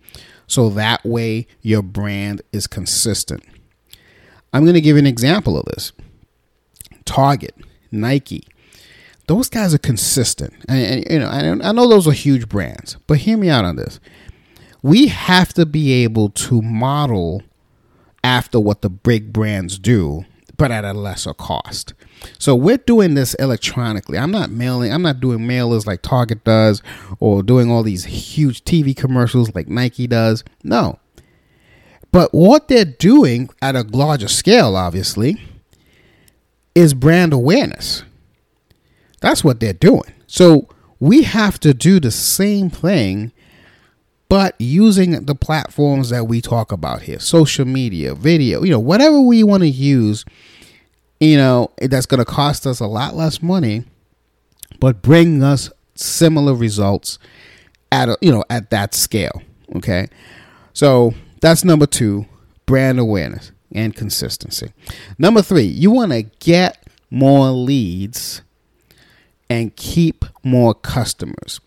So 0.50 0.68
that 0.70 1.04
way 1.04 1.46
your 1.62 1.80
brand 1.80 2.42
is 2.52 2.66
consistent. 2.66 3.44
I'm 4.52 4.64
going 4.64 4.75
to 4.75 4.80
give 4.80 4.96
an 4.96 5.06
example 5.06 5.56
of 5.56 5.64
this 5.66 5.92
Target, 7.04 7.54
Nike. 7.92 8.49
Those 9.28 9.49
guys 9.49 9.72
are 9.75 9.78
consistent. 9.78 10.52
And, 10.68 10.84
and 10.84 11.04
you 11.08 11.18
know, 11.20 11.28
I, 11.28 11.68
I 11.68 11.72
know 11.72 11.87
those 11.88 12.08
are 12.08 12.12
huge 12.12 12.49
brands, 12.49 12.96
but 13.06 13.18
hear 13.18 13.37
me 13.37 13.49
out 13.49 13.64
on 13.64 13.76
this. 13.76 14.00
We 14.82 15.06
have 15.06 15.52
to 15.52 15.64
be 15.64 15.92
able 16.02 16.30
to 16.30 16.60
model 16.62 17.44
after 18.25 18.58
what 18.58 18.82
the 18.82 18.90
big 18.90 19.32
brands 19.32 19.78
do, 19.78 20.25
but 20.60 20.70
at 20.70 20.84
a 20.84 20.92
lesser 20.92 21.32
cost. 21.32 21.94
So 22.38 22.54
we're 22.54 22.76
doing 22.76 23.14
this 23.14 23.32
electronically. 23.36 24.18
I'm 24.18 24.30
not 24.30 24.50
mailing, 24.50 24.92
I'm 24.92 25.00
not 25.00 25.18
doing 25.18 25.38
mailers 25.38 25.86
like 25.86 26.02
Target 26.02 26.44
does 26.44 26.82
or 27.18 27.42
doing 27.42 27.70
all 27.70 27.82
these 27.82 28.04
huge 28.04 28.62
TV 28.64 28.94
commercials 28.94 29.54
like 29.54 29.68
Nike 29.68 30.06
does. 30.06 30.44
No. 30.62 30.98
But 32.12 32.34
what 32.34 32.68
they're 32.68 32.84
doing 32.84 33.48
at 33.62 33.74
a 33.74 33.84
larger 33.84 34.28
scale, 34.28 34.76
obviously, 34.76 35.40
is 36.74 36.92
brand 36.92 37.32
awareness. 37.32 38.02
That's 39.22 39.42
what 39.42 39.60
they're 39.60 39.72
doing. 39.72 40.12
So 40.26 40.68
we 40.98 41.22
have 41.22 41.58
to 41.60 41.72
do 41.72 42.00
the 42.00 42.10
same 42.10 42.68
thing 42.68 43.32
but 44.28 44.54
using 44.60 45.24
the 45.24 45.34
platforms 45.34 46.10
that 46.10 46.28
we 46.28 46.40
talk 46.40 46.70
about 46.70 47.02
here 47.02 47.18
social 47.18 47.64
media 47.64 48.14
video 48.14 48.62
you 48.62 48.70
know 48.70 48.78
whatever 48.78 49.20
we 49.20 49.42
want 49.42 49.60
to 49.62 49.68
use 49.68 50.24
you 51.20 51.36
know 51.36 51.70
that's 51.78 52.06
going 52.06 52.18
to 52.18 52.24
cost 52.24 52.66
us 52.66 52.80
a 52.80 52.86
lot 52.86 53.14
less 53.14 53.42
money 53.42 53.84
but 54.78 55.02
bring 55.02 55.42
us 55.42 55.70
similar 55.94 56.54
results 56.54 57.18
at 57.92 58.08
a, 58.08 58.18
you 58.20 58.32
know 58.32 58.44
at 58.50 58.70
that 58.70 58.94
scale 58.94 59.42
okay 59.76 60.08
so 60.72 61.12
that's 61.40 61.64
number 61.64 61.86
2 61.86 62.26
brand 62.66 62.98
awareness 62.98 63.52
and 63.72 63.94
consistency 63.94 64.72
number 65.18 65.42
3 65.42 65.62
you 65.62 65.90
want 65.90 66.12
to 66.12 66.22
get 66.40 66.86
more 67.10 67.50
leads 67.50 68.42
and 69.48 69.74
keep 69.76 70.24
more 70.42 70.74
customers 70.74 71.60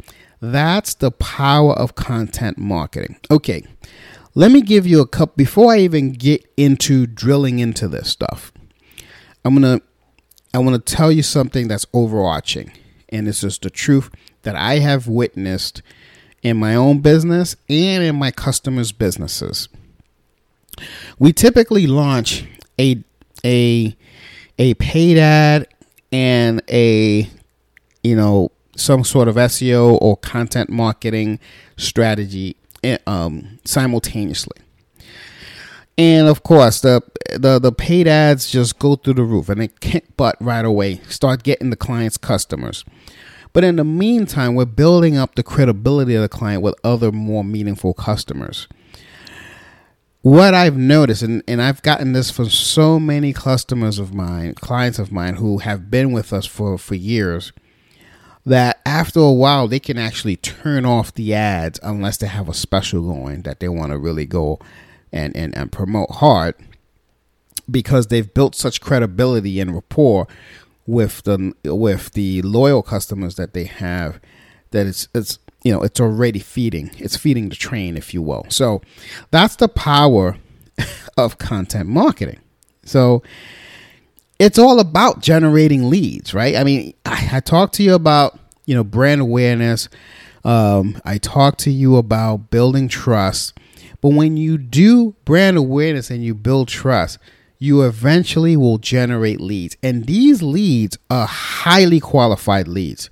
that's 0.43 0.95
the 0.95 1.09
power 1.09 1.71
of 1.71 1.95
content 1.95 2.57
marketing. 2.57 3.15
Okay, 3.31 3.63
let 4.35 4.51
me 4.51 4.61
give 4.61 4.85
you 4.85 4.99
a 4.99 5.07
cup 5.07 5.37
before 5.37 5.71
I 5.71 5.77
even 5.77 6.11
get 6.11 6.45
into 6.57 7.07
drilling 7.07 7.59
into 7.59 7.87
this 7.87 8.09
stuff. 8.09 8.51
I'm 9.45 9.53
gonna 9.55 9.81
I 10.53 10.59
want 10.59 10.85
to 10.85 10.95
tell 10.95 11.11
you 11.11 11.23
something 11.23 11.67
that's 11.67 11.85
overarching, 11.93 12.71
and 13.09 13.27
this 13.27 13.43
is 13.43 13.57
the 13.57 13.69
truth 13.69 14.09
that 14.43 14.55
I 14.55 14.79
have 14.79 15.07
witnessed 15.07 15.81
in 16.41 16.57
my 16.57 16.75
own 16.75 16.99
business 16.99 17.55
and 17.69 18.03
in 18.03 18.15
my 18.17 18.31
customers' 18.31 18.91
businesses. 18.91 19.69
We 21.17 21.33
typically 21.33 21.87
launch 21.87 22.45
a 22.79 23.03
a 23.43 23.95
a 24.59 24.73
paid 24.75 25.17
ad 25.17 25.67
and 26.11 26.61
a 26.69 27.29
you 28.03 28.15
know 28.15 28.51
some 28.75 29.03
sort 29.03 29.27
of 29.27 29.35
SEO 29.35 29.97
or 30.01 30.17
content 30.17 30.69
marketing 30.69 31.39
strategy 31.77 32.55
eh, 32.83 32.97
um, 33.05 33.59
simultaneously. 33.65 34.57
And 35.97 36.27
of 36.27 36.41
course, 36.41 36.81
the, 36.81 37.03
the 37.37 37.59
the 37.59 37.71
paid 37.71 38.07
ads 38.07 38.49
just 38.49 38.79
go 38.79 38.95
through 38.95 39.13
the 39.13 39.23
roof, 39.23 39.49
and 39.49 39.61
they 39.61 39.67
kick 39.67 40.17
butt 40.17 40.35
right 40.39 40.65
away. 40.65 41.01
Start 41.07 41.43
getting 41.43 41.69
the 41.69 41.75
client's 41.75 42.17
customers. 42.17 42.83
But 43.53 43.63
in 43.63 43.75
the 43.75 43.83
meantime, 43.83 44.55
we're 44.55 44.65
building 44.65 45.15
up 45.15 45.35
the 45.35 45.43
credibility 45.43 46.15
of 46.15 46.23
the 46.23 46.29
client 46.29 46.63
with 46.63 46.73
other 46.83 47.11
more 47.11 47.43
meaningful 47.43 47.93
customers. 47.93 48.67
What 50.23 50.55
I've 50.55 50.77
noticed, 50.77 51.21
and, 51.21 51.43
and 51.47 51.61
I've 51.61 51.83
gotten 51.83 52.13
this 52.13 52.31
from 52.31 52.49
so 52.49 52.99
many 52.99 53.31
customers 53.31 53.99
of 53.99 54.13
mine, 54.13 54.55
clients 54.55 54.97
of 54.97 55.11
mine 55.11 55.35
who 55.35 55.59
have 55.59 55.91
been 55.91 56.11
with 56.11 56.33
us 56.33 56.47
for, 56.47 56.77
for 56.79 56.95
years, 56.95 57.51
that 58.45 58.81
after 58.85 59.19
a 59.19 59.31
while 59.31 59.67
they 59.67 59.79
can 59.79 59.99
actually 59.99 60.37
turn 60.37 60.85
off 60.85 61.13
the 61.13 61.33
ads 61.33 61.79
unless 61.83 62.17
they 62.17 62.27
have 62.27 62.49
a 62.49 62.53
special 62.53 63.01
going 63.01 63.43
that 63.43 63.59
they 63.59 63.69
want 63.69 63.91
to 63.91 63.97
really 63.97 64.25
go 64.25 64.59
and, 65.13 65.35
and, 65.35 65.55
and 65.55 65.71
promote 65.71 66.09
hard 66.11 66.55
because 67.69 68.07
they've 68.07 68.33
built 68.33 68.55
such 68.55 68.81
credibility 68.81 69.59
and 69.59 69.73
rapport 69.73 70.27
with 70.85 71.23
the 71.23 71.53
with 71.63 72.11
the 72.11 72.41
loyal 72.41 72.81
customers 72.83 73.35
that 73.35 73.53
they 73.53 73.63
have 73.63 74.19
that 74.71 74.85
it's 74.85 75.07
it's 75.15 75.39
you 75.63 75.71
know 75.71 75.81
it's 75.81 76.01
already 76.01 76.39
feeding 76.39 76.91
it's 76.97 77.15
feeding 77.15 77.47
the 77.47 77.55
train 77.55 77.95
if 77.95 78.13
you 78.13 78.21
will 78.21 78.45
so 78.49 78.81
that's 79.31 79.55
the 79.55 79.69
power 79.69 80.35
of 81.17 81.37
content 81.37 81.87
marketing 81.87 82.39
so 82.83 83.23
it's 84.39 84.59
all 84.59 84.79
about 84.79 85.21
generating 85.21 85.89
leads, 85.89 86.33
right? 86.33 86.55
I 86.55 86.63
mean, 86.63 86.93
I, 87.05 87.29
I 87.33 87.39
talked 87.39 87.75
to 87.75 87.83
you 87.83 87.93
about, 87.93 88.37
you 88.65 88.75
know, 88.75 88.83
brand 88.83 89.21
awareness. 89.21 89.89
Um, 90.43 90.99
I 91.05 91.17
talked 91.17 91.59
to 91.59 91.71
you 91.71 91.95
about 91.95 92.49
building 92.49 92.87
trust. 92.87 93.57
But 94.03 94.09
when 94.09 94.37
you 94.37 94.59
do 94.59 95.15
brand 95.25 95.57
awareness 95.57 96.11
and 96.11 96.23
you 96.23 96.35
build 96.35 96.67
trust, 96.67 97.17
you 97.57 97.81
eventually 97.81 98.55
will 98.55 98.77
generate 98.77 99.41
leads. 99.41 99.75
And 99.81 100.05
these 100.05 100.43
leads 100.43 100.99
are 101.09 101.25
highly 101.25 101.99
qualified 101.99 102.67
leads. 102.67 103.09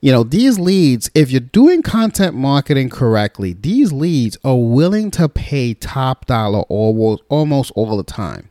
You 0.00 0.12
know, 0.12 0.22
these 0.22 0.60
leads, 0.60 1.10
if 1.16 1.32
you're 1.32 1.40
doing 1.40 1.82
content 1.82 2.36
marketing 2.36 2.90
correctly, 2.90 3.54
these 3.54 3.90
leads 3.90 4.38
are 4.44 4.56
willing 4.56 5.10
to 5.12 5.28
pay 5.28 5.74
top 5.74 6.26
dollar 6.26 6.60
almost, 6.68 7.24
almost 7.28 7.72
all 7.74 7.96
the 7.96 8.04
time 8.04 8.50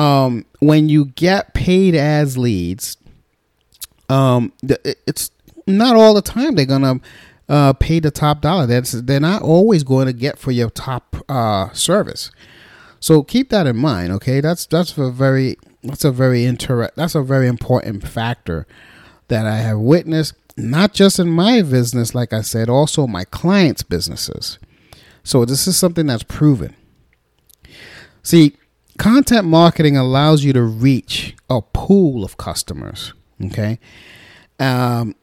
um, 0.00 0.46
when 0.60 0.88
you 0.88 1.06
get 1.06 1.52
paid 1.52 1.94
as 1.94 2.38
leads, 2.38 2.96
um, 4.08 4.50
it's 4.62 5.30
not 5.66 5.94
all 5.94 6.14
the 6.14 6.22
time 6.22 6.54
they're 6.54 6.64
gonna 6.64 7.00
uh, 7.50 7.72
pay 7.72 7.98
the 7.98 8.12
top 8.12 8.40
dollar. 8.40 8.64
That's 8.66 8.92
they're 8.92 9.20
not 9.20 9.42
always 9.42 9.82
going 9.82 10.06
to 10.06 10.12
get 10.12 10.38
for 10.38 10.52
your 10.52 10.70
top 10.70 11.16
uh, 11.28 11.70
service. 11.72 12.30
So 13.00 13.22
keep 13.22 13.50
that 13.50 13.66
in 13.66 13.76
mind. 13.76 14.12
Okay, 14.12 14.40
that's 14.40 14.66
that's 14.66 14.96
a 14.96 15.10
very 15.10 15.56
that's 15.82 16.04
a 16.04 16.12
very 16.12 16.44
inter 16.44 16.88
that's 16.94 17.16
a 17.16 17.22
very 17.22 17.48
important 17.48 18.06
factor 18.06 18.66
that 19.28 19.46
I 19.46 19.56
have 19.56 19.78
witnessed, 19.78 20.34
not 20.56 20.94
just 20.94 21.18
in 21.18 21.28
my 21.28 21.62
business, 21.62 22.14
like 22.14 22.32
I 22.32 22.40
said, 22.42 22.68
also 22.68 23.06
my 23.06 23.24
clients' 23.24 23.82
businesses. 23.82 24.58
So 25.24 25.44
this 25.44 25.66
is 25.66 25.76
something 25.76 26.06
that's 26.06 26.22
proven. 26.22 26.74
See, 28.22 28.56
content 28.98 29.46
marketing 29.46 29.96
allows 29.96 30.44
you 30.44 30.52
to 30.52 30.62
reach 30.62 31.36
a 31.48 31.62
pool 31.62 32.24
of 32.24 32.36
customers, 32.36 33.12
okay, 33.46 33.78
um, 34.58 35.14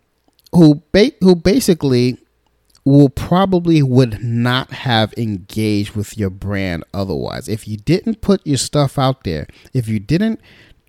who 0.53 0.81
ba- 0.91 1.11
who 1.21 1.35
basically 1.35 2.17
will 2.85 3.09
probably 3.09 3.83
would 3.83 4.23
not 4.23 4.71
have 4.71 5.13
engaged 5.17 5.95
with 5.95 6.17
your 6.17 6.29
brand 6.29 6.83
otherwise 6.93 7.47
if 7.47 7.67
you 7.67 7.77
didn't 7.77 8.21
put 8.21 8.45
your 8.45 8.57
stuff 8.57 8.97
out 8.97 9.23
there 9.23 9.47
if 9.73 9.87
you 9.87 9.99
didn't 9.99 10.39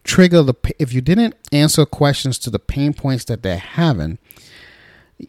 trigger 0.04 0.42
the 0.42 0.54
if 0.78 0.92
you 0.92 1.00
didn't 1.00 1.34
answer 1.52 1.84
questions 1.84 2.38
to 2.38 2.50
the 2.50 2.58
pain 2.58 2.92
points 2.92 3.24
that 3.24 3.42
they're 3.42 3.58
having 3.58 4.18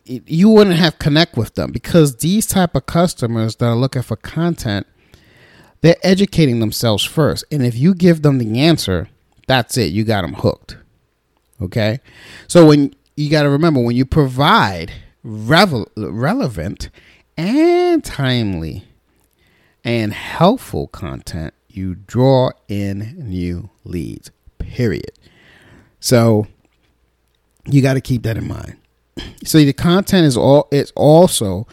you 0.06 0.48
wouldn't 0.48 0.76
have 0.76 1.00
connect 1.00 1.36
with 1.36 1.56
them 1.56 1.72
because 1.72 2.18
these 2.18 2.46
type 2.46 2.76
of 2.76 2.86
customers 2.86 3.56
that 3.56 3.66
are 3.66 3.76
looking 3.76 4.04
for 4.04 4.16
content 4.16 4.86
they're 5.82 5.98
educating 6.04 6.60
themselves 6.60 7.04
first. 7.04 7.46
And 7.52 7.66
if 7.66 7.78
you 7.78 7.94
give 7.94 8.22
them 8.22 8.38
the 8.38 8.60
answer, 8.60 9.10
that's 9.48 9.78
it. 9.78 9.92
You 9.92 10.04
got 10.04 10.22
them 10.22 10.34
hooked. 10.34 10.78
Okay? 11.62 12.00
So 12.48 12.66
when 12.66 12.94
you 13.20 13.30
got 13.30 13.44
to 13.44 13.50
remember 13.50 13.82
when 13.82 13.98
you 13.98 14.06
provide 14.06 14.94
revel- 15.24 15.92
relevant 15.98 16.90
and 17.36 18.02
timely 18.04 18.86
and 19.84 20.14
helpful 20.14 20.88
content, 20.88 21.54
you 21.68 21.96
draw 21.96 22.52
in 22.70 23.16
new 23.18 23.70
leads. 23.84 24.32
Period. 24.58 25.12
So 26.00 26.48
you 27.66 27.82
got 27.82 27.96
to 27.96 28.02
keep 28.02 28.24
that 28.24 28.38
in 28.38 28.48
mind. 28.48 28.78
So 29.44 29.58
the 29.58 29.74
content 29.74 30.26
is 30.26 30.38
all 30.38 30.68
it 30.72 30.92
also 30.96 31.68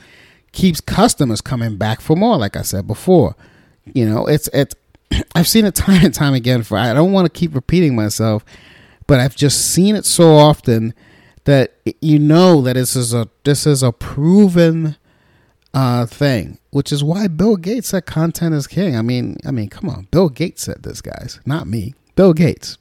keeps 0.53 0.81
customers 0.81 1.41
coming 1.41 1.77
back 1.77 2.01
for 2.01 2.17
more 2.17 2.37
like 2.37 2.57
I 2.57 2.63
said 2.63 2.89
before. 2.89 3.37
You 3.93 4.09
know, 4.09 4.27
it's 4.27 4.49
it's 4.53 4.75
I've 5.35 5.47
seen 5.47 5.65
it 5.65 5.75
time 5.77 6.05
and 6.05 6.15
time 6.15 6.35
again. 6.35 6.65
For 6.65 6.77
I 6.77 6.93
don't 6.93 7.13
want 7.13 7.33
to 7.33 7.39
keep 7.39 7.55
repeating 7.55 7.95
myself, 7.95 8.45
but 9.07 9.21
I've 9.21 9.37
just 9.37 9.73
seen 9.73 9.95
it 9.95 10.05
so 10.05 10.35
often 10.37 10.93
that 11.47 11.75
you 12.03 12.19
know 12.19 12.61
that 12.61 12.75
this 12.75 12.95
is 12.95 13.15
a 13.15 13.29
this 13.45 13.67
is 13.67 13.83
a 13.83 13.93
proven 13.93 14.97
uh, 15.73 16.07
thing, 16.07 16.59
which 16.71 16.93
is 16.93 17.03
why 17.03 17.29
Bill 17.29 17.57
Gates 17.57 17.89
said 17.89 18.07
content 18.07 18.55
is 18.55 18.67
king. 18.67 18.97
I 18.97 19.03
mean, 19.03 19.39
I 19.47 19.51
mean, 19.51 19.69
come 19.69 19.89
on, 19.89 20.09
Bill 20.11 20.29
Gates 20.29 20.63
said 20.63 20.83
this, 20.83 21.01
guys, 21.01 21.41
not 21.47 21.67
me. 21.67 21.95
Bill 22.15 22.33
Gates. 22.33 22.79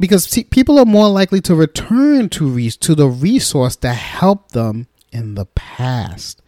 Because 0.00 0.24
see, 0.24 0.44
people 0.44 0.78
are 0.78 0.84
more 0.84 1.08
likely 1.08 1.40
to 1.40 1.54
return 1.54 2.28
to 2.30 2.48
re- 2.48 2.70
to 2.70 2.94
the 2.94 3.08
resource 3.08 3.74
that 3.76 3.94
helped 3.94 4.52
them 4.52 4.86
in 5.10 5.34
the 5.34 5.46
past 5.46 6.40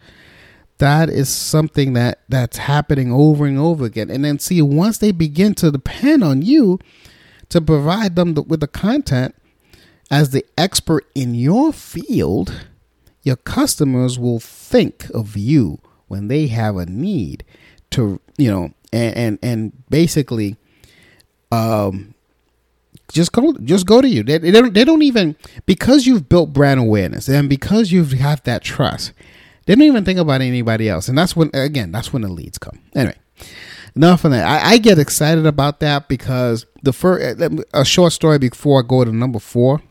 that 0.81 1.11
is 1.11 1.29
something 1.29 1.93
that 1.93 2.21
that's 2.27 2.57
happening 2.57 3.11
over 3.11 3.45
and 3.45 3.59
over 3.59 3.85
again. 3.85 4.09
And 4.09 4.25
then 4.25 4.39
see 4.39 4.63
once 4.63 4.97
they 4.97 5.11
begin 5.11 5.53
to 5.55 5.69
depend 5.69 6.23
on 6.23 6.41
you 6.41 6.79
to 7.49 7.61
provide 7.61 8.15
them 8.15 8.33
the, 8.33 8.41
with 8.41 8.61
the 8.61 8.67
content 8.67 9.35
as 10.11 10.31
the 10.31 10.45
expert 10.57 11.09
in 11.15 11.33
your 11.33 11.71
field, 11.71 12.67
your 13.23 13.37
customers 13.37 14.19
will 14.19 14.39
think 14.39 15.09
of 15.11 15.37
you 15.37 15.79
when 16.07 16.27
they 16.27 16.47
have 16.47 16.75
a 16.75 16.85
need 16.85 17.45
to, 17.91 18.19
you 18.37 18.51
know, 18.51 18.71
and 18.91 19.15
and, 19.15 19.39
and 19.41 19.89
basically 19.89 20.57
um 21.51 22.13
just 23.11 23.31
go 23.31 23.53
just 23.63 23.85
go 23.85 24.01
to 24.01 24.07
you. 24.07 24.23
They, 24.23 24.37
they 24.37 24.51
don't 24.51 24.73
they 24.73 24.83
don't 24.83 25.01
even 25.01 25.35
because 25.65 26.05
you've 26.05 26.27
built 26.27 26.51
brand 26.53 26.79
awareness 26.79 27.29
and 27.29 27.49
because 27.49 27.91
you've 27.91 28.11
have 28.11 28.43
that 28.43 28.63
trust. 28.63 29.13
They 29.65 29.75
don't 29.75 29.83
even 29.83 30.03
think 30.03 30.19
about 30.19 30.41
anybody 30.41 30.89
else, 30.89 31.07
and 31.07 31.17
that's 31.17 31.35
when 31.35 31.51
again 31.53 31.91
that's 31.91 32.11
when 32.11 32.23
the 32.23 32.29
leads 32.29 32.57
come. 32.57 32.79
Anyway, 32.95 33.15
enough 33.95 34.25
of 34.25 34.31
that. 34.31 34.45
I, 34.45 34.71
I 34.71 34.77
get 34.77 34.99
excited 34.99 35.45
about 35.45 35.79
that 35.81 36.09
because 36.09 36.65
the 36.83 36.91
first 36.91 37.41
a 37.73 37.85
short 37.85 38.11
story 38.11 38.39
before 38.39 38.83
I 38.83 38.87
go 38.87 39.05
to 39.05 39.11
number 39.11 39.39
four. 39.39 39.81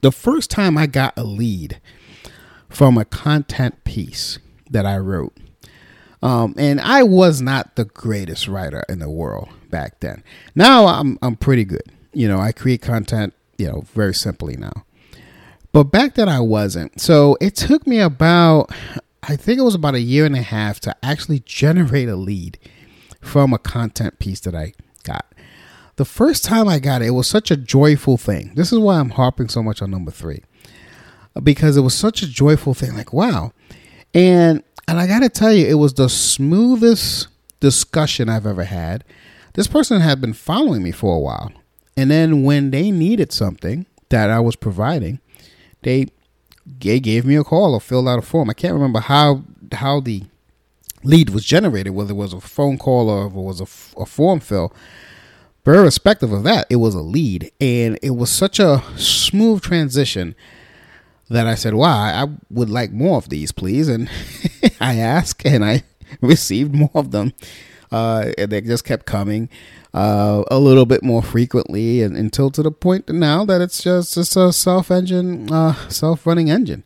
The 0.00 0.12
first 0.12 0.50
time 0.50 0.78
I 0.78 0.86
got 0.86 1.16
a 1.16 1.24
lead 1.24 1.80
from 2.68 2.96
a 2.96 3.04
content 3.04 3.84
piece 3.84 4.38
that 4.70 4.86
I 4.86 4.96
wrote, 4.98 5.36
um, 6.22 6.54
and 6.56 6.80
I 6.80 7.02
was 7.02 7.40
not 7.40 7.76
the 7.76 7.84
greatest 7.84 8.48
writer 8.48 8.84
in 8.88 8.98
the 8.98 9.10
world 9.10 9.48
back 9.70 10.00
then. 10.00 10.22
Now 10.54 10.86
I'm 10.86 11.18
I'm 11.22 11.36
pretty 11.36 11.64
good. 11.64 11.92
You 12.12 12.28
know, 12.28 12.40
I 12.40 12.52
create 12.52 12.82
content, 12.82 13.34
you 13.58 13.66
know, 13.68 13.84
very 13.94 14.14
simply 14.14 14.56
now. 14.56 14.84
But 15.72 15.84
back 15.84 16.14
then 16.14 16.28
I 16.28 16.40
wasn't. 16.40 17.00
So 17.00 17.36
it 17.40 17.54
took 17.54 17.86
me 17.86 18.00
about 18.00 18.70
I 19.22 19.36
think 19.36 19.58
it 19.58 19.62
was 19.62 19.74
about 19.74 19.94
a 19.94 20.00
year 20.00 20.26
and 20.26 20.36
a 20.36 20.42
half 20.42 20.80
to 20.80 20.96
actually 21.02 21.40
generate 21.44 22.08
a 22.08 22.16
lead 22.16 22.58
from 23.20 23.52
a 23.52 23.58
content 23.58 24.18
piece 24.18 24.40
that 24.40 24.54
I 24.54 24.72
got. 25.04 25.26
The 25.96 26.04
first 26.04 26.44
time 26.44 26.68
I 26.68 26.78
got 26.78 27.02
it, 27.02 27.08
it 27.08 27.10
was 27.10 27.26
such 27.26 27.50
a 27.50 27.56
joyful 27.56 28.16
thing. 28.16 28.52
This 28.54 28.72
is 28.72 28.78
why 28.78 28.98
I'm 28.98 29.10
harping 29.10 29.48
so 29.48 29.62
much 29.62 29.82
on 29.82 29.90
number 29.90 30.10
3. 30.10 30.42
Because 31.42 31.76
it 31.76 31.82
was 31.82 31.94
such 31.94 32.22
a 32.22 32.28
joyful 32.28 32.74
thing 32.74 32.94
like 32.94 33.12
wow. 33.12 33.52
And 34.14 34.62
and 34.88 34.98
I 34.98 35.06
got 35.06 35.20
to 35.20 35.28
tell 35.28 35.52
you 35.52 35.66
it 35.66 35.74
was 35.74 35.94
the 35.94 36.08
smoothest 36.08 37.28
discussion 37.60 38.28
I've 38.28 38.46
ever 38.46 38.64
had 38.64 39.04
this 39.54 39.66
person 39.66 40.00
had 40.00 40.20
been 40.20 40.32
following 40.32 40.82
me 40.82 40.92
for 40.92 41.16
a 41.16 41.20
while. 41.20 41.52
And 41.96 42.10
then 42.10 42.44
when 42.44 42.70
they 42.70 42.90
needed 42.90 43.32
something 43.32 43.86
that 44.08 44.30
I 44.30 44.40
was 44.40 44.56
providing, 44.56 45.20
they 45.82 46.06
they 46.66 47.00
gave 47.00 47.24
me 47.24 47.36
a 47.36 47.44
call 47.44 47.74
or 47.74 47.80
filled 47.80 48.08
out 48.08 48.18
a 48.18 48.22
form. 48.22 48.48
I 48.48 48.54
can't 48.54 48.74
remember 48.74 49.00
how 49.00 49.44
how 49.72 50.00
the 50.00 50.24
lead 51.02 51.30
was 51.30 51.44
generated, 51.44 51.94
whether 51.94 52.12
it 52.12 52.16
was 52.16 52.32
a 52.32 52.40
phone 52.40 52.78
call 52.78 53.08
or 53.08 53.26
if 53.26 53.32
it 53.32 53.36
was 53.36 53.60
a, 53.60 54.00
a 54.00 54.06
form 54.06 54.40
fill. 54.40 54.72
But 55.64 55.76
irrespective 55.76 56.32
of 56.32 56.42
that, 56.44 56.66
it 56.70 56.76
was 56.76 56.94
a 56.94 57.02
lead, 57.02 57.50
and 57.60 57.98
it 58.02 58.10
was 58.10 58.30
such 58.30 58.58
a 58.58 58.82
smooth 58.96 59.62
transition 59.62 60.34
that 61.28 61.46
I 61.46 61.54
said, 61.54 61.74
"Wow, 61.74 61.98
I 61.98 62.26
would 62.50 62.70
like 62.70 62.92
more 62.92 63.18
of 63.18 63.28
these, 63.28 63.52
please." 63.52 63.88
And 63.88 64.08
I 64.80 64.96
asked, 64.96 65.44
and 65.44 65.64
I 65.64 65.84
received 66.20 66.74
more 66.74 66.90
of 66.94 67.10
them 67.10 67.34
uh, 67.92 68.32
and 68.38 68.50
they 68.50 68.60
just 68.60 68.84
kept 68.84 69.06
coming 69.06 69.48
uh, 69.92 70.44
a 70.50 70.58
little 70.58 70.86
bit 70.86 71.02
more 71.02 71.22
frequently, 71.22 72.02
and 72.02 72.16
until 72.16 72.50
to 72.50 72.62
the 72.62 72.70
point 72.70 73.08
now 73.08 73.44
that 73.44 73.60
it's 73.60 73.82
just 73.82 74.14
just 74.14 74.36
a 74.36 74.52
self 74.52 74.90
engine, 74.90 75.52
uh, 75.52 75.74
self 75.88 76.26
running 76.26 76.50
engine, 76.50 76.84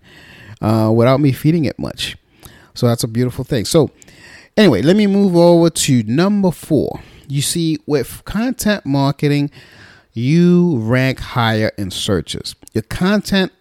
uh, 0.60 0.90
without 0.94 1.20
me 1.20 1.32
feeding 1.32 1.64
it 1.64 1.78
much. 1.78 2.16
So 2.74 2.86
that's 2.86 3.04
a 3.04 3.08
beautiful 3.08 3.44
thing. 3.44 3.66
So 3.66 3.90
anyway, 4.56 4.82
let 4.82 4.96
me 4.96 5.06
move 5.06 5.36
over 5.36 5.70
to 5.70 6.02
number 6.04 6.50
four. 6.50 7.00
You 7.28 7.42
see, 7.42 7.78
with 7.86 8.22
content 8.24 8.86
marketing, 8.86 9.50
you 10.12 10.76
rank 10.78 11.18
higher 11.20 11.72
in 11.76 11.90
searches. 11.90 12.54
Your 12.72 12.82
content 12.82 13.52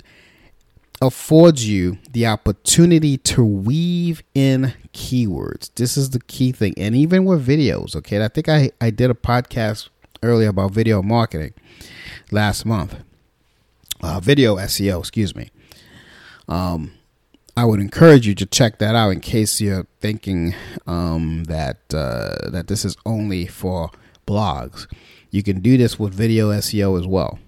affords 1.02 1.68
you 1.68 1.98
the 2.12 2.26
opportunity 2.26 3.18
to 3.18 3.44
weave 3.44 4.24
in 4.34 4.74
keywords. 4.94 5.70
This 5.76 5.98
is 5.98 6.12
the 6.12 6.20
key 6.22 6.52
thing. 6.52 6.74
And 6.78 6.96
even 6.96 7.26
with 7.26 7.46
videos, 7.46 7.96
okay? 7.96 8.24
I 8.24 8.28
think 8.28 8.48
I, 8.48 8.72
I 8.80 8.90
did 8.90 9.12
a 9.12 9.16
podcast 9.16 9.90
earlier 10.22 10.50
about 10.50 10.72
video 10.72 11.02
marketing 11.02 11.54
last 12.32 12.66
month. 12.66 12.96
Uh, 14.02 14.20
video 14.20 14.56
SEO, 14.58 15.00
excuse 15.00 15.36
me. 15.36 15.50
Um, 16.48 16.92
I 17.56 17.66
would 17.66 17.80
encourage 17.80 18.26
you 18.26 18.34
to 18.36 18.46
check 18.48 18.80
that 18.80 18.96
out 18.96 19.12
in 19.12 19.20
case 19.20 19.62
you're 19.62 19.86
thinking 20.00 20.56
um, 20.88 21.44
that 21.46 21.78
uh, 21.94 22.50
that 22.50 22.66
this 22.68 22.84
is 22.84 22.98
only 23.06 23.46
for 23.46 23.92
blogs. 24.26 24.88
You 25.30 25.44
can 25.44 25.60
do 25.60 25.78
this 25.78 26.00
with 26.00 26.14
video 26.14 26.50
SEO 26.52 27.00
as 27.00 27.06
well. 27.06 27.40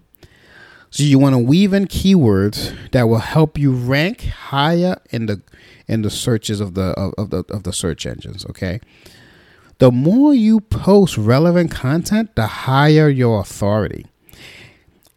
So 0.92 1.04
you 1.04 1.18
want 1.18 1.34
to 1.34 1.40
weave 1.40 1.74
in 1.74 1.88
keywords 1.88 2.92
that 2.92 3.10
will 3.10 3.20
help 3.20 3.58
you 3.58 3.74
rank 3.74 4.26
higher 4.26 5.02
in 5.10 5.26
the 5.26 5.42
in 5.88 6.04
the 6.04 6.12
searches 6.12 6.62
of 6.62 6.76
the 6.76 6.92
of, 6.92 7.14
of 7.18 7.30
the 7.32 7.44
of 7.50 7.64
the 7.64 7.74
search 7.74 8.06
engines, 8.06 8.46
okay? 8.46 8.80
The 9.80 9.92
more 9.92 10.34
you 10.34 10.62
post 10.62 11.18
relevant 11.18 11.72
content, 11.72 12.36
the 12.36 12.48
higher 12.48 13.10
your 13.10 13.42
authority. 13.42 14.06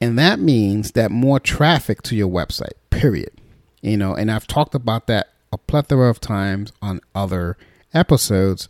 And 0.00 0.18
that 0.18 0.38
means 0.38 0.92
that 0.92 1.10
more 1.10 1.38
traffic 1.38 2.02
to 2.02 2.16
your 2.16 2.28
website. 2.28 2.72
Period. 2.90 3.37
You 3.80 3.96
know, 3.96 4.14
and 4.14 4.30
I've 4.30 4.46
talked 4.46 4.74
about 4.74 5.06
that 5.06 5.32
a 5.52 5.58
plethora 5.58 6.08
of 6.08 6.20
times 6.20 6.72
on 6.82 7.00
other 7.14 7.56
episodes 7.94 8.68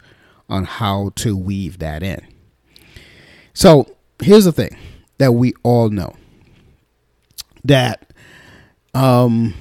on 0.49 0.64
how 0.64 1.11
to 1.16 1.37
weave 1.37 1.79
that 1.79 2.03
in. 2.03 2.27
So, 3.53 3.97
here's 4.21 4.44
the 4.44 4.53
thing 4.53 4.77
that 5.18 5.33
we 5.33 5.53
all 5.62 5.90
know 5.90 6.14
that 7.64 8.12
um 8.94 9.55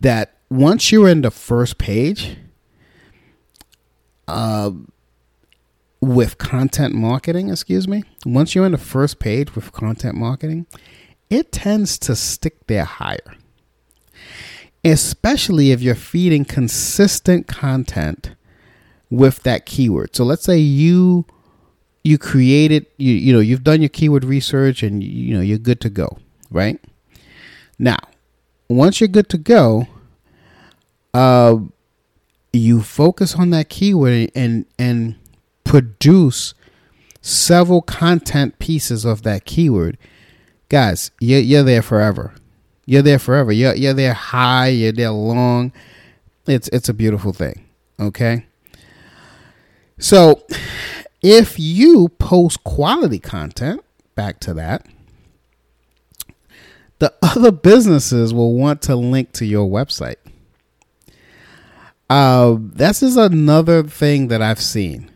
that 0.00 0.36
once 0.50 0.92
you're 0.92 1.08
in 1.08 1.22
the 1.22 1.30
first 1.30 1.78
page 1.78 2.36
uh 4.28 4.70
with 6.00 6.38
content 6.38 6.94
marketing, 6.94 7.50
excuse 7.50 7.86
me, 7.86 8.04
once 8.24 8.54
you're 8.54 8.64
in 8.64 8.72
the 8.72 8.78
first 8.78 9.18
page 9.18 9.54
with 9.54 9.72
content 9.72 10.16
marketing, 10.16 10.66
it 11.28 11.52
tends 11.52 11.98
to 11.98 12.16
stick 12.16 12.66
there 12.66 12.84
higher. 12.84 13.34
Especially 14.84 15.72
if 15.72 15.82
you're 15.82 15.94
feeding 15.94 16.44
consistent 16.44 17.46
content 17.46 18.30
with 19.10 19.42
that 19.42 19.66
keyword. 19.66 20.16
So 20.16 20.24
let's 20.24 20.44
say 20.44 20.58
you 20.58 21.26
you 22.02 22.16
created 22.16 22.86
you 22.96 23.12
you 23.12 23.32
know 23.32 23.40
you've 23.40 23.62
done 23.62 23.82
your 23.82 23.90
keyword 23.90 24.24
research 24.24 24.82
and 24.82 25.02
you 25.02 25.34
know 25.34 25.42
you're 25.42 25.58
good 25.58 25.82
to 25.82 25.90
go 25.90 26.16
right? 26.50 26.80
Now, 27.78 27.98
once 28.68 29.00
you're 29.00 29.08
good 29.08 29.28
to 29.30 29.38
go, 29.38 29.86
uh, 31.14 31.58
you 32.52 32.82
focus 32.82 33.36
on 33.36 33.50
that 33.50 33.68
keyword 33.68 34.30
and 34.34 34.66
and 34.78 35.16
produce 35.64 36.54
several 37.20 37.82
content 37.82 38.58
pieces 38.58 39.04
of 39.04 39.22
that 39.22 39.44
keyword. 39.44 39.96
Guys, 40.68 41.10
you're, 41.20 41.40
you're 41.40 41.62
there 41.62 41.82
forever. 41.82 42.34
You're 42.86 43.02
there 43.02 43.18
forever. 43.18 43.52
You're, 43.52 43.74
you're 43.74 43.94
there 43.94 44.14
high. 44.14 44.68
You're 44.68 44.92
there 44.92 45.10
long. 45.10 45.72
It's 46.46 46.68
it's 46.68 46.88
a 46.88 46.94
beautiful 46.94 47.32
thing. 47.32 47.66
Okay. 47.98 48.46
So, 49.98 50.44
if 51.22 51.58
you 51.58 52.08
post 52.18 52.64
quality 52.64 53.18
content, 53.18 53.84
back 54.14 54.40
to 54.40 54.54
that 54.54 54.86
the 57.00 57.12
other 57.22 57.50
businesses 57.50 58.32
will 58.32 58.54
want 58.54 58.82
to 58.82 58.94
link 58.94 59.32
to 59.32 59.44
your 59.44 59.68
website. 59.68 60.16
Uh, 62.08 62.56
this 62.58 63.02
is 63.02 63.16
another 63.16 63.82
thing 63.82 64.28
that 64.28 64.40
I've 64.40 64.60
seen. 64.60 65.10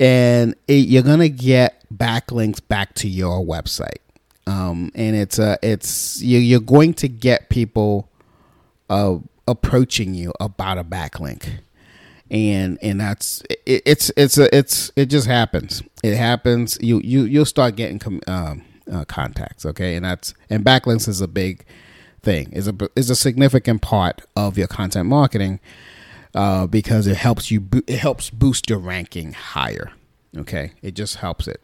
And 0.00 0.54
it, 0.66 0.88
you're 0.88 1.02
gonna 1.02 1.28
get 1.28 1.84
backlinks 1.92 2.66
back 2.66 2.94
to 2.96 3.08
your 3.08 3.44
website, 3.44 3.98
um, 4.46 4.90
and 4.94 5.16
it's 5.16 5.38
a 5.38 5.58
it's 5.62 6.20
you, 6.22 6.38
you're 6.38 6.60
going 6.60 6.94
to 6.94 7.08
get 7.08 7.48
people 7.48 8.08
uh, 8.90 9.16
approaching 9.46 10.14
you 10.14 10.32
about 10.40 10.78
a 10.78 10.84
backlink, 10.84 11.60
and 12.30 12.78
and 12.82 13.00
that's 13.00 13.42
it, 13.50 13.82
it's 13.86 14.10
it's 14.16 14.38
a, 14.38 14.54
it's 14.56 14.90
it 14.96 15.06
just 15.06 15.26
happens. 15.26 15.82
It 16.02 16.16
happens. 16.16 16.78
You 16.80 17.00
you 17.02 17.22
you'll 17.22 17.44
start 17.44 17.76
getting 17.76 18.20
um, 18.26 18.64
uh, 18.90 19.04
contacts. 19.04 19.64
Okay, 19.64 19.96
and 19.96 20.04
that's 20.04 20.34
and 20.50 20.64
backlinks 20.64 21.08
is 21.08 21.20
a 21.20 21.28
big 21.28 21.64
thing. 22.22 22.52
is 22.52 22.68
a 22.68 22.74
is 22.96 23.10
a 23.10 23.16
significant 23.16 23.82
part 23.82 24.22
of 24.36 24.56
your 24.56 24.68
content 24.68 25.08
marketing 25.08 25.60
uh, 26.34 26.66
because 26.66 27.06
it 27.06 27.16
helps 27.16 27.50
you 27.50 27.60
bo- 27.60 27.82
it 27.86 27.98
helps 27.98 28.30
boost 28.30 28.70
your 28.70 28.78
ranking 28.78 29.32
higher. 29.32 29.92
Okay, 30.36 30.72
it 30.80 30.94
just 30.94 31.16
helps 31.16 31.46
it. 31.46 31.62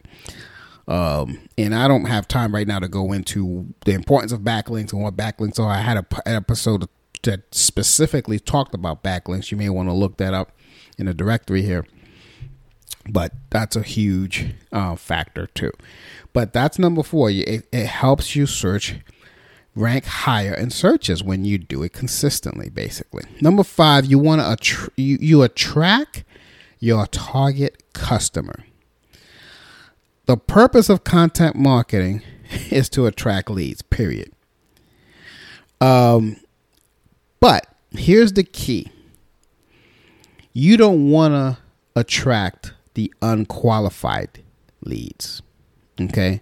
Um, 0.89 1.37
and 1.55 1.75
I 1.75 1.87
don't 1.87 2.05
have 2.05 2.27
time 2.27 2.53
right 2.53 2.67
now 2.67 2.79
to 2.79 2.87
go 2.87 3.13
into 3.13 3.67
the 3.85 3.91
importance 3.91 4.31
of 4.31 4.39
backlinks 4.39 4.91
and 4.91 5.03
what 5.03 5.15
backlinks 5.15 5.59
are. 5.59 5.69
I 5.69 5.81
had 5.81 5.97
a, 5.97 6.05
episode 6.27 6.89
that 7.23 7.53
specifically 7.53 8.39
talked 8.39 8.73
about 8.73 9.03
backlinks. 9.03 9.51
You 9.51 9.57
may 9.57 9.69
want 9.69 9.87
to 9.87 9.93
look 9.93 10.17
that 10.17 10.33
up 10.33 10.51
in 10.97 11.05
the 11.05 11.13
directory 11.13 11.61
here. 11.61 11.85
But 13.07 13.33
that's 13.51 13.75
a 13.75 13.83
huge 13.83 14.55
uh, 14.71 14.95
factor 14.95 15.45
too. 15.47 15.71
But 16.33 16.53
that's 16.53 16.79
number 16.79 17.03
four. 17.03 17.29
It, 17.29 17.67
it 17.71 17.85
helps 17.85 18.35
you 18.35 18.47
search 18.47 18.95
rank 19.75 20.05
higher 20.05 20.53
in 20.55 20.71
searches 20.71 21.23
when 21.23 21.45
you 21.45 21.57
do 21.57 21.83
it 21.83 21.93
consistently 21.93 22.69
basically 22.69 23.23
number 23.39 23.63
five 23.63 24.03
you 24.03 24.17
want 24.17 24.41
to 24.41 24.45
attr- 24.45 24.89
you, 24.97 25.17
you 25.21 25.41
attract 25.43 26.23
your 26.79 27.05
target 27.05 27.81
customer 27.93 28.65
the 30.29 30.37
purpose 30.37 30.89
of 30.89 31.03
content 31.03 31.55
marketing 31.55 32.21
is 32.69 32.87
to 32.89 33.07
attract 33.07 33.49
leads 33.49 33.81
period. 33.81 34.31
Um 35.81 36.37
but 37.39 37.65
here's 37.91 38.33
the 38.33 38.43
key. 38.43 38.91
You 40.53 40.77
don't 40.77 41.09
want 41.09 41.33
to 41.33 41.57
attract 41.95 42.73
the 42.93 43.11
unqualified 43.23 44.43
leads 44.81 45.41
okay? 45.99 46.41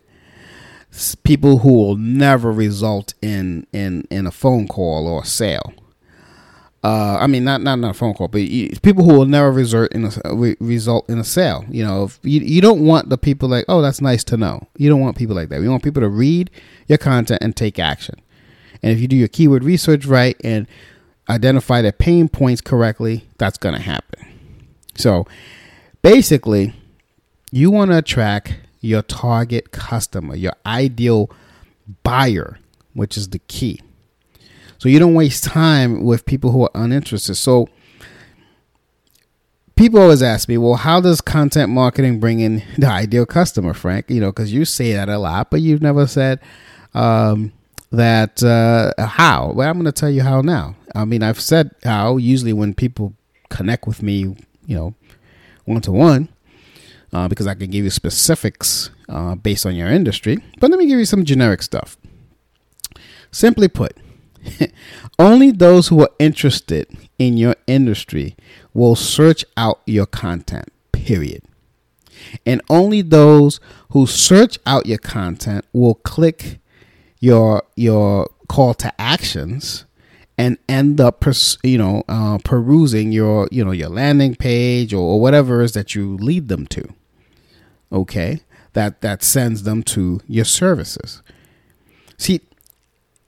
People 1.23 1.59
who 1.59 1.71
will 1.71 1.95
never 1.95 2.51
result 2.51 3.13
in 3.21 3.67
in 3.71 4.05
in 4.09 4.27
a 4.27 4.31
phone 4.31 4.67
call 4.67 5.07
or 5.07 5.21
a 5.21 5.25
sale. 5.25 5.73
Uh, 6.87 7.17
I 7.19 7.27
mean, 7.27 7.43
not 7.43 7.61
not 7.61 7.79
not 7.79 7.91
a 7.91 7.93
phone 7.93 8.13
call, 8.13 8.29
but 8.29 8.39
you, 8.43 8.69
people 8.81 9.03
who 9.03 9.13
will 9.13 9.25
never 9.25 9.51
result 9.51 9.91
in 9.91 10.05
a 10.05 10.33
re, 10.33 10.55
result 10.61 11.09
in 11.09 11.19
a 11.19 11.23
sale. 11.25 11.65
You 11.69 11.83
know, 11.83 12.09
you 12.23 12.39
you 12.39 12.61
don't 12.61 12.85
want 12.85 13.09
the 13.09 13.17
people 13.17 13.49
like, 13.49 13.65
oh, 13.67 13.81
that's 13.81 13.99
nice 13.99 14.23
to 14.23 14.37
know. 14.37 14.65
You 14.77 14.89
don't 14.89 15.01
want 15.01 15.17
people 15.17 15.35
like 15.35 15.49
that. 15.49 15.59
We 15.59 15.67
want 15.67 15.83
people 15.83 16.01
to 16.01 16.07
read 16.07 16.49
your 16.87 16.97
content 16.97 17.43
and 17.43 17.53
take 17.57 17.77
action. 17.77 18.15
And 18.81 18.93
if 18.93 19.01
you 19.01 19.09
do 19.09 19.17
your 19.17 19.27
keyword 19.27 19.65
research 19.65 20.05
right 20.05 20.37
and 20.45 20.65
identify 21.29 21.81
their 21.81 21.91
pain 21.91 22.29
points 22.29 22.61
correctly, 22.61 23.27
that's 23.37 23.57
going 23.57 23.75
to 23.75 23.81
happen. 23.81 24.25
So, 24.95 25.27
basically, 26.01 26.73
you 27.51 27.69
want 27.69 27.91
to 27.91 27.97
attract 27.97 28.55
your 28.79 29.01
target 29.01 29.73
customer, 29.73 30.37
your 30.37 30.53
ideal 30.65 31.29
buyer, 32.03 32.59
which 32.93 33.17
is 33.17 33.27
the 33.31 33.39
key. 33.39 33.81
So 34.77 34.89
you 34.89 34.99
don't 34.99 35.13
waste 35.13 35.43
time 35.43 36.03
with 36.03 36.25
people 36.25 36.51
who 36.51 36.63
are 36.63 36.71
uninterested. 36.75 37.37
So 37.37 37.67
people 39.75 39.99
always 39.99 40.21
ask 40.21 40.47
me, 40.47 40.57
well, 40.57 40.75
how 40.75 41.01
does 41.01 41.21
content 41.21 41.71
marketing 41.71 42.19
bring 42.19 42.39
in 42.39 42.63
the 42.77 42.87
ideal 42.87 43.25
customer, 43.25 43.73
Frank? 43.73 44.09
You 44.09 44.21
know, 44.21 44.31
because 44.31 44.53
you 44.53 44.65
say 44.65 44.93
that 44.93 45.09
a 45.09 45.17
lot, 45.17 45.49
but 45.49 45.61
you've 45.61 45.81
never 45.81 46.07
said 46.07 46.39
um, 46.93 47.53
that 47.91 48.43
uh, 48.43 48.93
how. 49.03 49.51
Well, 49.53 49.69
I'm 49.69 49.75
going 49.75 49.85
to 49.85 49.91
tell 49.91 50.11
you 50.11 50.23
how 50.23 50.41
now. 50.41 50.75
I 50.95 51.05
mean, 51.05 51.23
I've 51.23 51.39
said 51.39 51.71
how 51.83 52.17
usually 52.17 52.53
when 52.53 52.73
people 52.73 53.13
connect 53.49 53.87
with 53.87 54.01
me, 54.01 54.35
you 54.65 54.75
know, 54.75 54.95
one 55.65 55.81
to 55.81 55.91
one 55.91 56.29
because 57.27 57.47
I 57.47 57.55
can 57.55 57.71
give 57.71 57.83
you 57.83 57.89
specifics 57.89 58.91
uh, 59.09 59.35
based 59.35 59.65
on 59.65 59.75
your 59.75 59.87
industry. 59.87 60.37
But 60.59 60.69
let 60.69 60.77
me 60.79 60.85
give 60.85 60.99
you 60.99 61.05
some 61.05 61.25
generic 61.25 61.61
stuff. 61.63 61.97
Simply 63.31 63.67
put, 63.67 63.97
only 65.19 65.51
those 65.51 65.87
who 65.87 66.01
are 66.01 66.09
interested 66.19 66.87
in 67.19 67.37
your 67.37 67.55
industry 67.65 68.35
will 68.73 68.95
search 68.95 69.45
out 69.55 69.81
your 69.85 70.05
content, 70.05 70.71
period. 70.91 71.43
And 72.45 72.61
only 72.69 73.01
those 73.01 73.59
who 73.91 74.07
search 74.07 74.57
out 74.65 74.85
your 74.85 74.97
content 74.97 75.65
will 75.73 75.95
click 75.95 76.59
your 77.19 77.63
your 77.75 78.29
call 78.47 78.73
to 78.75 79.01
actions 79.01 79.85
and 80.37 80.57
end 80.69 81.01
up 81.01 81.19
pers- 81.19 81.57
you 81.63 81.77
know 81.77 82.03
uh, 82.07 82.37
perusing 82.43 83.11
your 83.11 83.47
you 83.51 83.65
know 83.65 83.71
your 83.71 83.89
landing 83.89 84.35
page 84.35 84.93
or, 84.93 85.01
or 85.01 85.21
whatever 85.21 85.61
it 85.61 85.65
is 85.65 85.71
that 85.73 85.95
you 85.95 86.15
lead 86.17 86.47
them 86.47 86.67
to 86.67 86.93
okay 87.91 88.41
that 88.73 89.01
that 89.01 89.23
sends 89.23 89.63
them 89.63 89.81
to 89.81 90.19
your 90.27 90.45
services 90.45 91.21
see 92.17 92.41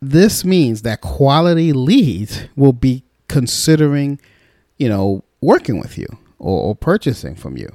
this 0.02 0.46
means 0.46 0.82
that 0.84 1.02
quality 1.02 1.74
leads 1.74 2.44
will 2.56 2.74
be 2.74 3.04
considering 3.28 4.20
you 4.78 4.90
know 4.90 5.24
working 5.42 5.80
with 5.80 5.98
you 5.98 6.08
or, 6.40 6.70
or 6.70 6.76
purchasing 6.76 7.36
from 7.36 7.58
you 7.58 7.70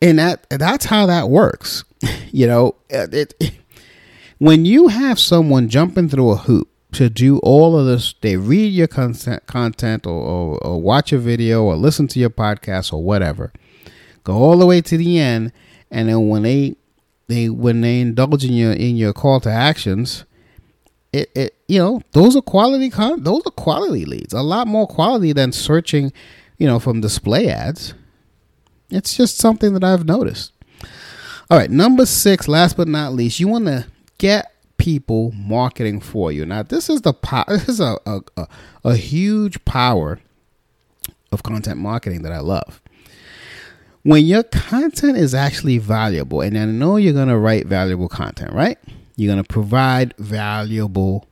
and 0.00 0.18
that 0.18 0.46
that's 0.50 0.86
how 0.86 1.06
that 1.06 1.28
works 1.28 1.84
you 2.32 2.46
know 2.46 2.74
uh, 2.92 3.06
it, 3.12 3.34
it, 3.40 3.52
when 4.38 4.64
you 4.64 4.88
have 4.88 5.18
someone 5.18 5.68
jumping 5.68 6.08
through 6.08 6.30
a 6.30 6.36
hoop 6.36 6.68
to 6.92 7.10
do 7.10 7.38
all 7.38 7.78
of 7.78 7.86
this. 7.86 8.14
They 8.20 8.36
read 8.36 8.72
your 8.72 8.86
content, 8.86 9.46
content 9.46 10.06
or, 10.06 10.20
or, 10.20 10.66
or, 10.66 10.80
watch 10.80 11.12
a 11.12 11.18
video 11.18 11.62
or 11.64 11.76
listen 11.76 12.08
to 12.08 12.18
your 12.18 12.30
podcast 12.30 12.92
or 12.92 13.02
whatever. 13.02 13.52
Go 14.24 14.34
all 14.34 14.58
the 14.58 14.66
way 14.66 14.80
to 14.80 14.96
the 14.96 15.18
end, 15.18 15.52
and 15.90 16.08
then 16.08 16.28
when 16.28 16.42
they 16.42 16.76
they 17.28 17.48
when 17.48 17.80
they 17.82 18.00
indulge 18.00 18.44
in 18.44 18.52
your 18.52 18.72
in 18.72 18.96
your 18.96 19.12
call 19.12 19.40
to 19.40 19.50
actions, 19.50 20.24
it, 21.12 21.30
it 21.34 21.54
you 21.68 21.78
know 21.78 22.02
those 22.12 22.36
are 22.36 22.42
quality 22.42 22.90
con- 22.90 23.22
those 23.22 23.42
are 23.46 23.52
quality 23.52 24.04
leads. 24.04 24.32
A 24.32 24.42
lot 24.42 24.66
more 24.66 24.86
quality 24.86 25.32
than 25.32 25.52
searching, 25.52 26.12
you 26.58 26.66
know, 26.66 26.78
from 26.78 27.00
display 27.00 27.48
ads. 27.48 27.94
It's 28.90 29.16
just 29.16 29.38
something 29.38 29.74
that 29.74 29.84
I've 29.84 30.06
noticed. 30.06 30.52
All 31.50 31.58
right, 31.58 31.70
number 31.70 32.04
six, 32.06 32.46
last 32.48 32.76
but 32.76 32.88
not 32.88 33.14
least, 33.14 33.40
you 33.40 33.48
want 33.48 33.66
to 33.66 33.86
get 34.18 34.52
people 34.76 35.32
marketing 35.32 36.00
for 36.00 36.30
you. 36.30 36.44
Now, 36.46 36.62
this 36.62 36.88
is 36.90 37.02
the 37.02 37.12
po- 37.12 37.44
this 37.48 37.68
is 37.68 37.80
a, 37.80 37.98
a, 38.06 38.20
a, 38.36 38.48
a 38.84 38.96
huge 38.96 39.64
power 39.64 40.20
of 41.32 41.42
content 41.42 41.78
marketing 41.78 42.22
that 42.22 42.32
I 42.32 42.40
love. 42.40 42.80
When 44.02 44.24
your 44.24 44.42
content 44.42 45.18
is 45.18 45.34
actually 45.34 45.78
valuable, 45.78 46.40
and 46.40 46.56
I 46.56 46.64
know 46.66 46.96
you're 46.96 47.12
going 47.12 47.28
to 47.28 47.36
write 47.36 47.66
valuable 47.66 48.08
content, 48.08 48.52
right? 48.52 48.78
You're 49.18 49.34
going 49.34 49.42
to 49.42 49.52
provide 49.52 50.14
valuable 50.16 51.26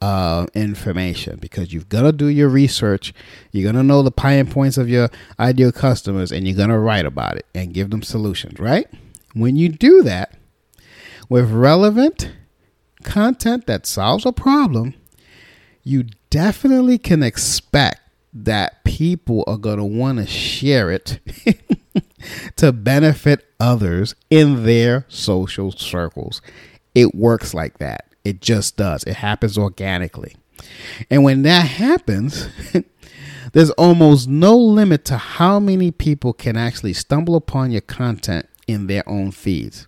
uh, 0.00 0.46
information 0.52 1.38
because 1.38 1.72
you've 1.72 1.88
got 1.88 2.02
to 2.02 2.10
do 2.10 2.26
your 2.26 2.48
research. 2.48 3.14
You're 3.52 3.62
going 3.62 3.76
to 3.76 3.84
know 3.84 4.02
the 4.02 4.10
pain 4.10 4.46
points 4.46 4.76
of 4.76 4.88
your 4.88 5.08
ideal 5.38 5.70
customers 5.70 6.32
and 6.32 6.44
you're 6.44 6.56
going 6.56 6.70
to 6.70 6.78
write 6.78 7.06
about 7.06 7.36
it 7.36 7.46
and 7.54 7.72
give 7.72 7.90
them 7.90 8.02
solutions, 8.02 8.58
right? 8.58 8.88
When 9.32 9.54
you 9.54 9.68
do 9.68 10.02
that 10.02 10.36
with 11.28 11.52
relevant 11.52 12.32
content 13.04 13.66
that 13.66 13.86
solves 13.86 14.26
a 14.26 14.32
problem, 14.32 14.94
you 15.84 16.06
definitely 16.30 16.98
can 16.98 17.22
expect 17.22 18.00
that 18.34 18.82
people 18.82 19.44
are 19.46 19.56
going 19.56 19.78
to 19.78 19.84
want 19.84 20.18
to 20.18 20.26
share 20.26 20.90
it 20.90 21.20
to 22.56 22.72
benefit 22.72 23.46
others 23.60 24.16
in 24.30 24.64
their 24.64 25.06
social 25.08 25.70
circles. 25.70 26.42
It 26.98 27.14
works 27.14 27.54
like 27.54 27.78
that. 27.78 28.06
It 28.24 28.40
just 28.40 28.76
does. 28.76 29.04
It 29.04 29.16
happens 29.16 29.56
organically. 29.56 30.36
And 31.10 31.22
when 31.24 31.42
that 31.42 31.66
happens, 31.66 32.48
there's 33.52 33.70
almost 33.70 34.28
no 34.28 34.56
limit 34.56 35.04
to 35.06 35.16
how 35.16 35.60
many 35.60 35.90
people 35.90 36.32
can 36.32 36.56
actually 36.56 36.92
stumble 36.92 37.36
upon 37.36 37.70
your 37.70 37.80
content 37.80 38.46
in 38.66 38.86
their 38.86 39.08
own 39.08 39.30
feeds 39.30 39.86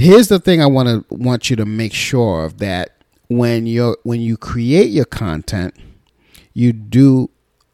here's 0.00 0.28
the 0.28 0.38
thing 0.38 0.62
I 0.62 0.66
want 0.66 0.88
to 0.88 1.14
want 1.14 1.50
you 1.50 1.56
to 1.56 1.66
make 1.66 1.92
sure 1.92 2.44
of 2.44 2.58
that 2.58 2.96
when 3.28 3.66
you're 3.66 3.96
when 4.02 4.20
you 4.20 4.36
create 4.36 4.90
your 4.90 5.04
content, 5.04 5.74
you 6.54 6.72
do 6.72 7.30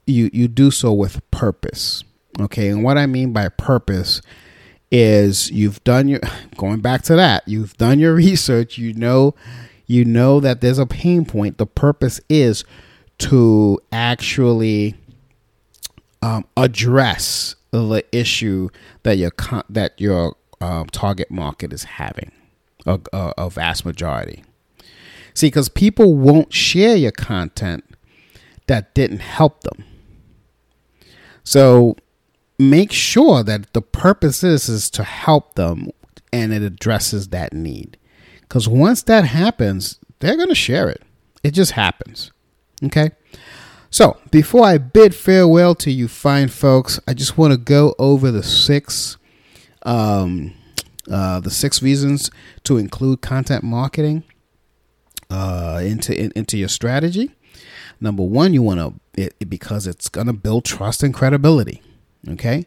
you 0.06 0.28
you 0.32 0.48
do 0.48 0.70
so 0.70 0.92
with 0.92 1.28
purpose. 1.30 2.02
Okay, 2.38 2.68
and 2.68 2.84
what 2.84 2.98
I 2.98 3.06
mean 3.06 3.32
by 3.32 3.48
purpose 3.48 4.20
is 4.90 5.50
you've 5.50 5.82
done 5.84 6.08
your 6.08 6.20
going 6.56 6.80
back 6.80 7.02
to 7.02 7.14
that 7.14 7.46
you've 7.46 7.76
done 7.76 7.98
your 7.98 8.14
research 8.26 8.78
you 8.78 8.92
know 8.94 9.34
you 9.86 10.04
know 10.04 10.40
that 10.40 10.60
there's 10.60 10.78
a 10.78 10.86
pain 10.86 11.24
point 11.24 11.58
the 11.58 11.66
purpose 11.66 12.20
is 12.28 12.64
to 13.18 13.80
actually 13.92 14.94
um, 16.22 16.44
address 16.56 17.54
the 17.70 18.04
issue 18.12 18.68
that 19.02 19.16
your 19.16 19.32
that 19.68 20.00
your 20.00 20.36
um, 20.60 20.86
target 20.86 21.30
market 21.30 21.72
is 21.72 21.84
having 21.84 22.32
a, 22.84 23.00
a, 23.12 23.34
a 23.38 23.50
vast 23.50 23.84
majority. 23.84 24.44
See, 25.34 25.48
because 25.48 25.68
people 25.68 26.14
won't 26.14 26.52
share 26.52 26.96
your 26.96 27.12
content 27.12 27.84
that 28.66 28.94
didn't 28.94 29.20
help 29.20 29.62
them. 29.62 29.84
So 31.44 31.96
make 32.58 32.92
sure 32.92 33.42
that 33.42 33.72
the 33.72 33.82
purpose 33.82 34.42
is, 34.42 34.68
is 34.68 34.90
to 34.90 35.04
help 35.04 35.54
them 35.54 35.90
and 36.32 36.52
it 36.52 36.62
addresses 36.62 37.28
that 37.28 37.52
need. 37.52 37.98
Because 38.40 38.68
once 38.68 39.02
that 39.04 39.24
happens, 39.24 39.98
they're 40.20 40.36
going 40.36 40.48
to 40.48 40.54
share 40.54 40.88
it. 40.88 41.02
It 41.42 41.52
just 41.52 41.72
happens. 41.72 42.32
Okay? 42.84 43.10
So 43.90 44.18
before 44.30 44.64
I 44.64 44.78
bid 44.78 45.14
farewell 45.14 45.74
to 45.76 45.90
you 45.90 46.08
fine 46.08 46.48
folks, 46.48 47.00
I 47.06 47.14
just 47.14 47.38
want 47.38 47.52
to 47.52 47.56
go 47.56 47.94
over 47.98 48.30
the 48.30 48.42
six 48.42 49.16
um, 49.82 50.52
uh, 51.10 51.38
the 51.40 51.50
six 51.50 51.82
reasons 51.82 52.30
to 52.64 52.76
include 52.76 53.20
content 53.20 53.62
marketing 53.62 54.24
uh, 55.30 55.80
into 55.82 56.18
in, 56.18 56.32
into 56.34 56.58
your 56.58 56.68
strategy. 56.68 57.30
Number 58.00 58.22
one, 58.22 58.52
you 58.52 58.62
want 58.62 59.00
to 59.16 59.30
because 59.46 59.86
it's 59.86 60.08
going 60.08 60.26
to 60.26 60.32
build 60.32 60.64
trust 60.64 61.02
and 61.02 61.14
credibility. 61.14 61.80
Okay. 62.28 62.66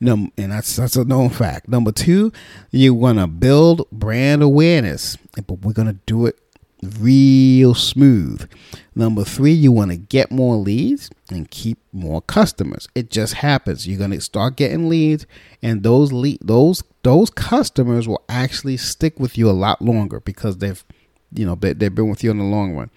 Num- 0.00 0.32
and 0.38 0.52
that's 0.52 0.76
that's 0.76 0.96
a 0.96 1.04
known 1.04 1.28
fact. 1.28 1.68
Number 1.68 1.92
two, 1.92 2.32
you 2.70 2.94
want 2.94 3.18
to 3.18 3.26
build 3.26 3.88
brand 3.92 4.42
awareness, 4.42 5.16
but 5.46 5.60
we're 5.60 5.74
to 5.88 5.98
do 6.06 6.26
it 6.26 6.38
real 6.82 7.74
smooth. 7.74 8.48
Number 8.94 9.24
three, 9.24 9.52
you 9.52 9.72
want 9.72 9.90
to 9.90 9.96
get 9.96 10.30
more 10.30 10.56
leads 10.56 11.10
and 11.30 11.50
keep 11.50 11.78
more 11.92 12.22
customers. 12.22 12.88
It 12.94 13.10
just 13.10 13.34
happens. 13.34 13.86
You're 13.86 13.98
to 14.12 14.20
start 14.20 14.56
getting 14.56 14.88
leads, 14.88 15.26
and 15.62 15.82
those 15.82 16.12
lead 16.12 16.38
those 16.42 16.82
those 17.02 17.30
customers 17.30 18.08
will 18.08 18.24
actually 18.28 18.76
stick 18.76 19.18
with 19.20 19.36
you 19.38 19.48
a 19.48 19.52
lot 19.52 19.82
longer 19.82 20.20
because 20.20 20.58
they've 20.58 20.84
you 21.32 21.46
know 21.46 21.54
they, 21.54 21.72
they've 21.72 21.94
been 21.94 22.08
with 22.08 22.24
you 22.24 22.30
in 22.30 22.38
the 22.38 22.44
long 22.44 22.74
run. 22.74 22.90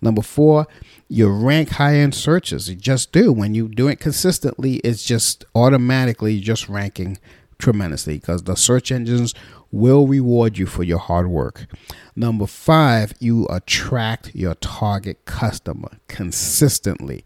Number 0.00 0.22
four, 0.22 0.66
you 1.08 1.28
rank 1.28 1.70
higher 1.70 2.02
in 2.02 2.12
searches. 2.12 2.68
You 2.68 2.76
just 2.76 3.12
do. 3.12 3.32
When 3.32 3.54
you 3.54 3.68
do 3.68 3.88
it 3.88 4.00
consistently, 4.00 4.76
it's 4.76 5.04
just 5.04 5.44
automatically 5.54 6.40
just 6.40 6.68
ranking 6.68 7.18
tremendously 7.58 8.18
because 8.18 8.42
the 8.42 8.56
search 8.56 8.90
engines 8.90 9.34
will 9.70 10.06
reward 10.06 10.56
you 10.58 10.66
for 10.66 10.82
your 10.82 10.98
hard 10.98 11.28
work. 11.28 11.66
Number 12.14 12.46
five, 12.46 13.12
you 13.18 13.46
attract 13.48 14.34
your 14.34 14.54
target 14.54 15.24
customer 15.24 15.98
consistently 16.06 17.24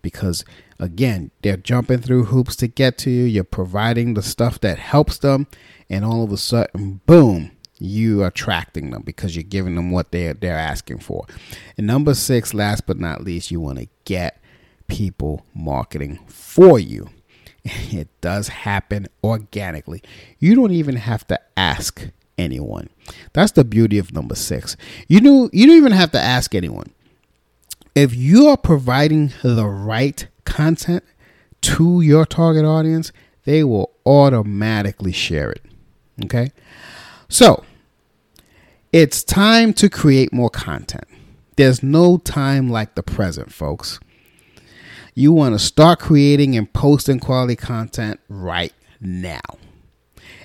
because, 0.00 0.44
again, 0.78 1.30
they're 1.42 1.56
jumping 1.56 1.98
through 1.98 2.24
hoops 2.24 2.56
to 2.56 2.68
get 2.68 2.96
to 2.98 3.10
you. 3.10 3.24
You're 3.24 3.44
providing 3.44 4.14
the 4.14 4.22
stuff 4.22 4.60
that 4.60 4.78
helps 4.78 5.18
them, 5.18 5.46
and 5.90 6.04
all 6.04 6.24
of 6.24 6.32
a 6.32 6.38
sudden, 6.38 7.00
boom, 7.04 7.50
you 7.80 8.24
attracting 8.24 8.90
them 8.90 9.02
because 9.02 9.34
you're 9.34 9.42
giving 9.42 9.74
them 9.74 9.90
what 9.90 10.12
they're 10.12 10.34
they're 10.34 10.56
asking 10.56 10.98
for. 10.98 11.26
And 11.76 11.86
number 11.86 12.14
six, 12.14 12.54
last 12.54 12.86
but 12.86 12.98
not 12.98 13.24
least, 13.24 13.50
you 13.50 13.60
want 13.60 13.78
to 13.78 13.88
get 14.04 14.40
people 14.86 15.44
marketing 15.54 16.20
for 16.26 16.78
you. 16.78 17.08
It 17.92 18.08
does 18.22 18.48
happen 18.48 19.06
organically. 19.22 20.02
You 20.38 20.54
don't 20.54 20.72
even 20.72 20.96
have 20.96 21.26
to 21.26 21.38
ask 21.58 22.08
anyone. 22.38 22.88
That's 23.34 23.52
the 23.52 23.64
beauty 23.64 23.98
of 23.98 24.14
number 24.14 24.34
six. 24.34 24.76
You 25.08 25.20
know 25.20 25.50
you 25.52 25.66
don't 25.66 25.76
even 25.76 25.92
have 25.92 26.10
to 26.12 26.20
ask 26.20 26.54
anyone. 26.54 26.92
If 27.94 28.14
you 28.14 28.46
are 28.48 28.56
providing 28.56 29.32
the 29.42 29.66
right 29.66 30.26
content 30.44 31.04
to 31.62 32.00
your 32.00 32.24
target 32.24 32.64
audience, 32.64 33.12
they 33.44 33.64
will 33.64 33.90
automatically 34.06 35.12
share 35.12 35.50
it. 35.50 35.62
Okay? 36.24 36.52
So, 37.28 37.64
it's 38.92 39.22
time 39.22 39.72
to 39.74 39.88
create 39.88 40.32
more 40.32 40.50
content. 40.50 41.04
There's 41.56 41.82
no 41.82 42.18
time 42.18 42.68
like 42.68 42.94
the 42.94 43.02
present, 43.02 43.52
folks. 43.52 44.00
You 45.14 45.32
want 45.32 45.54
to 45.54 45.58
start 45.58 45.98
creating 46.00 46.56
and 46.56 46.72
posting 46.72 47.20
quality 47.20 47.56
content 47.56 48.18
right 48.28 48.72
now. 49.00 49.40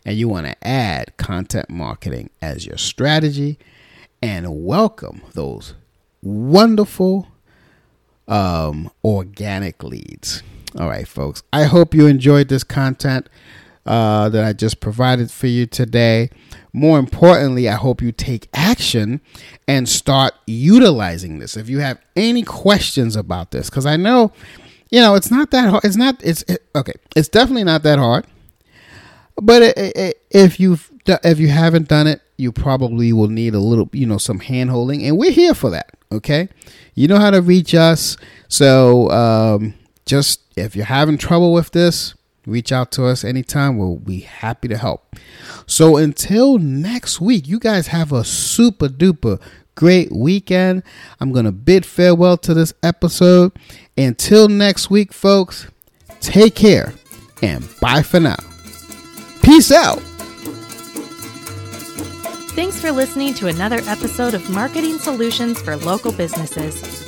And 0.06 0.16
you 0.18 0.28
want 0.28 0.46
to 0.46 0.68
add 0.68 1.18
content 1.18 1.70
marketing 1.70 2.30
as 2.42 2.68
your 2.68 2.78
strategy 2.78 3.58
and 4.22 4.64
welcome 4.64 5.22
those 5.34 5.74
wonderful 6.22 7.28
um, 8.28 8.92
organic 9.04 9.84
leads. 9.84 10.44
All 10.78 10.90
right, 10.90 11.08
folks. 11.08 11.42
I 11.54 11.64
hope 11.64 11.96
you 11.96 12.06
enjoyed 12.06 12.50
this 12.50 12.64
content 12.64 13.28
uh, 13.86 14.30
that 14.30 14.44
I 14.44 14.54
just 14.54 14.80
provided 14.80 15.32
for 15.32 15.48
you 15.48 15.66
today. 15.66 16.30
More 16.74 17.00
importantly, 17.00 17.70
I 17.70 17.76
hope 17.76 18.02
you 18.02 18.12
take 18.12 18.50
action 18.54 19.22
and 19.68 19.88
start 19.88 20.34
utilizing 20.46 21.40
this. 21.40 21.56
If 21.56 21.70
you 21.70 21.80
have 21.80 22.00
any 22.16 22.44
questions 22.44 23.16
about 23.16 23.52
this, 23.52 23.70
because 23.70 23.86
I 23.86 23.96
know, 23.96 24.34
you 24.90 25.00
know, 25.00 25.16
it's 25.16 25.32
not 25.32 25.52
that 25.52 25.70
hard. 25.70 25.86
It's 25.86 25.96
not. 25.96 26.22
It's 26.24 26.42
it, 26.44 26.64
okay. 26.76 26.94
It's 27.16 27.30
definitely 27.30 27.64
not 27.64 27.84
that 27.84 28.00
hard. 28.00 28.26
But 29.38 29.62
it, 29.62 29.78
it, 29.78 30.22
if 30.32 30.60
you've, 30.60 30.90
if 31.06 31.40
you 31.40 31.50
haven't 31.50 31.88
done 31.88 32.08
it, 32.08 32.22
you 32.38 32.52
probably 32.52 33.14
will 33.14 33.28
need 33.28 33.54
a 33.54 33.60
little, 33.60 33.90
you 33.92 34.06
know, 34.06 34.18
some 34.18 34.40
hand 34.40 34.70
holding, 34.70 35.04
and 35.06 35.18
we're 35.18 35.32
here 35.32 35.54
for 35.54 35.70
that. 35.70 35.92
Okay, 36.12 36.50
you 36.94 37.08
know 37.08 37.20
how 37.20 37.32
to 37.32 37.42
reach 37.42 37.76
us. 37.76 38.18
So 38.48 39.10
um, 39.12 39.74
just 40.06 40.42
if 40.56 40.76
you're 40.76 40.86
having 40.86 41.18
trouble 41.18 41.54
with 41.54 41.72
this, 41.72 42.16
reach 42.46 42.72
out 42.72 42.92
to 42.94 43.06
us 43.06 43.24
anytime. 43.24 43.78
We'll 43.78 43.98
be 43.98 44.22
happy 44.22 44.68
to 44.68 44.78
help. 44.78 45.16
So 45.66 45.98
until 45.98 46.58
next 46.58 47.20
week, 47.20 47.48
you 47.48 47.60
guys 47.60 47.88
have 47.88 48.12
a 48.12 48.24
super 48.24 48.88
duper 48.88 49.42
great 49.76 50.12
weekend. 50.12 50.84
I'm 51.20 51.32
going 51.32 51.46
to 51.46 51.52
bid 51.52 51.86
farewell 51.86 52.38
to 52.38 52.54
this 52.54 52.74
episode. 52.82 53.52
Until 53.98 54.48
next 54.48 54.90
week, 54.90 55.14
folks, 55.14 55.68
take 56.22 56.56
care 56.56 56.94
and 57.42 57.68
bye 57.82 58.02
for 58.02 58.20
now. 58.20 58.38
Peace 59.44 59.72
out. 59.72 60.00
Thanks 62.56 62.80
for 62.80 62.92
listening 62.92 63.34
to 63.36 63.48
another 63.48 63.82
episode 63.86 64.34
of 64.34 64.50
Marketing 64.50 64.98
Solutions 64.98 65.62
for 65.62 65.76
Local 65.76 66.14
Businesses 66.14 67.05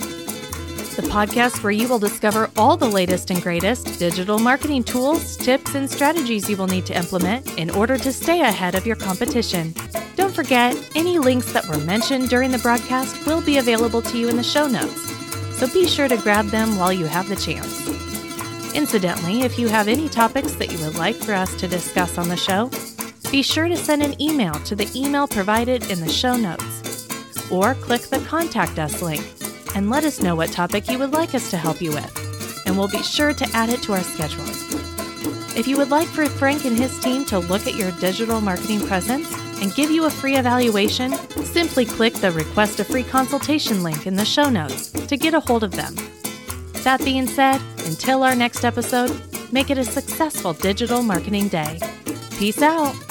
the 0.97 1.03
podcast 1.03 1.61
where 1.61 1.71
you 1.71 1.87
will 1.87 1.99
discover 1.99 2.49
all 2.57 2.75
the 2.75 2.89
latest 2.89 3.29
and 3.29 3.39
greatest 3.43 3.99
digital 3.99 4.39
marketing 4.39 4.83
tools, 4.83 5.37
tips, 5.37 5.75
and 5.75 5.87
strategies 5.87 6.49
you 6.49 6.57
will 6.57 6.65
need 6.65 6.87
to 6.87 6.97
implement 6.97 7.47
in 7.59 7.69
order 7.69 7.99
to 7.99 8.11
stay 8.11 8.41
ahead 8.41 8.73
of 8.73 8.87
your 8.87 8.95
competition. 8.95 9.75
Don't 10.15 10.33
forget, 10.33 10.75
any 10.95 11.19
links 11.19 11.53
that 11.53 11.67
were 11.67 11.77
mentioned 11.77 12.29
during 12.29 12.49
the 12.49 12.57
broadcast 12.57 13.27
will 13.27 13.41
be 13.41 13.59
available 13.59 14.01
to 14.01 14.17
you 14.17 14.27
in 14.27 14.37
the 14.37 14.43
show 14.43 14.67
notes, 14.67 14.99
so 15.55 15.71
be 15.71 15.87
sure 15.87 16.07
to 16.07 16.17
grab 16.17 16.47
them 16.47 16.75
while 16.77 16.91
you 16.91 17.05
have 17.05 17.29
the 17.29 17.35
chance. 17.35 17.87
Incidentally, 18.73 19.41
if 19.41 19.59
you 19.59 19.67
have 19.67 19.87
any 19.87 20.09
topics 20.09 20.53
that 20.53 20.71
you 20.71 20.83
would 20.83 20.97
like 20.97 21.15
for 21.15 21.33
us 21.33 21.55
to 21.57 21.67
discuss 21.67 22.17
on 22.17 22.27
the 22.27 22.35
show, 22.35 22.71
be 23.29 23.43
sure 23.43 23.67
to 23.67 23.77
send 23.77 24.01
an 24.01 24.19
email 24.19 24.53
to 24.65 24.75
the 24.75 24.89
email 24.95 25.27
provided 25.27 25.91
in 25.91 25.99
the 25.99 26.09
show 26.09 26.35
notes 26.35 27.07
or 27.51 27.75
click 27.75 28.01
the 28.01 28.19
Contact 28.27 28.79
Us 28.79 29.03
link 29.03 29.36
and 29.77 29.91
let 29.91 30.03
us 30.03 30.23
know 30.23 30.33
what 30.33 30.51
topic 30.51 30.89
you 30.89 30.97
would 30.97 31.13
like 31.13 31.35
us 31.35 31.51
to 31.51 31.57
help 31.57 31.79
you 31.79 31.91
with, 31.91 32.65
and 32.65 32.75
we'll 32.75 32.87
be 32.87 33.03
sure 33.03 33.31
to 33.31 33.47
add 33.53 33.69
it 33.69 33.79
to 33.83 33.93
our 33.93 34.01
schedule. 34.01 34.43
If 35.55 35.67
you 35.67 35.77
would 35.77 35.91
like 35.91 36.07
for 36.07 36.25
Frank 36.25 36.65
and 36.65 36.75
his 36.75 36.97
team 36.99 37.25
to 37.25 37.37
look 37.37 37.67
at 37.67 37.75
your 37.75 37.91
digital 37.99 38.41
marketing 38.41 38.79
presence 38.87 39.31
and 39.61 39.75
give 39.75 39.91
you 39.91 40.05
a 40.05 40.09
free 40.09 40.35
evaluation, 40.35 41.13
simply 41.45 41.85
click 41.85 42.15
the 42.15 42.31
Request 42.31 42.79
a 42.79 42.83
Free 42.83 43.03
Consultation 43.03 43.83
link 43.83 44.07
in 44.07 44.15
the 44.15 44.25
show 44.25 44.49
notes 44.49 44.89
to 44.89 45.15
get 45.15 45.35
a 45.35 45.39
hold 45.39 45.63
of 45.63 45.73
them. 45.73 45.95
That 46.83 47.03
being 47.05 47.27
said, 47.27 47.61
until 47.85 48.23
our 48.23 48.35
next 48.35 48.65
episode, 48.65 49.11
make 49.51 49.69
it 49.69 49.77
a 49.77 49.85
successful 49.85 50.53
digital 50.53 51.03
marketing 51.03 51.49
day. 51.49 51.79
Peace 52.39 52.63
out. 52.63 53.06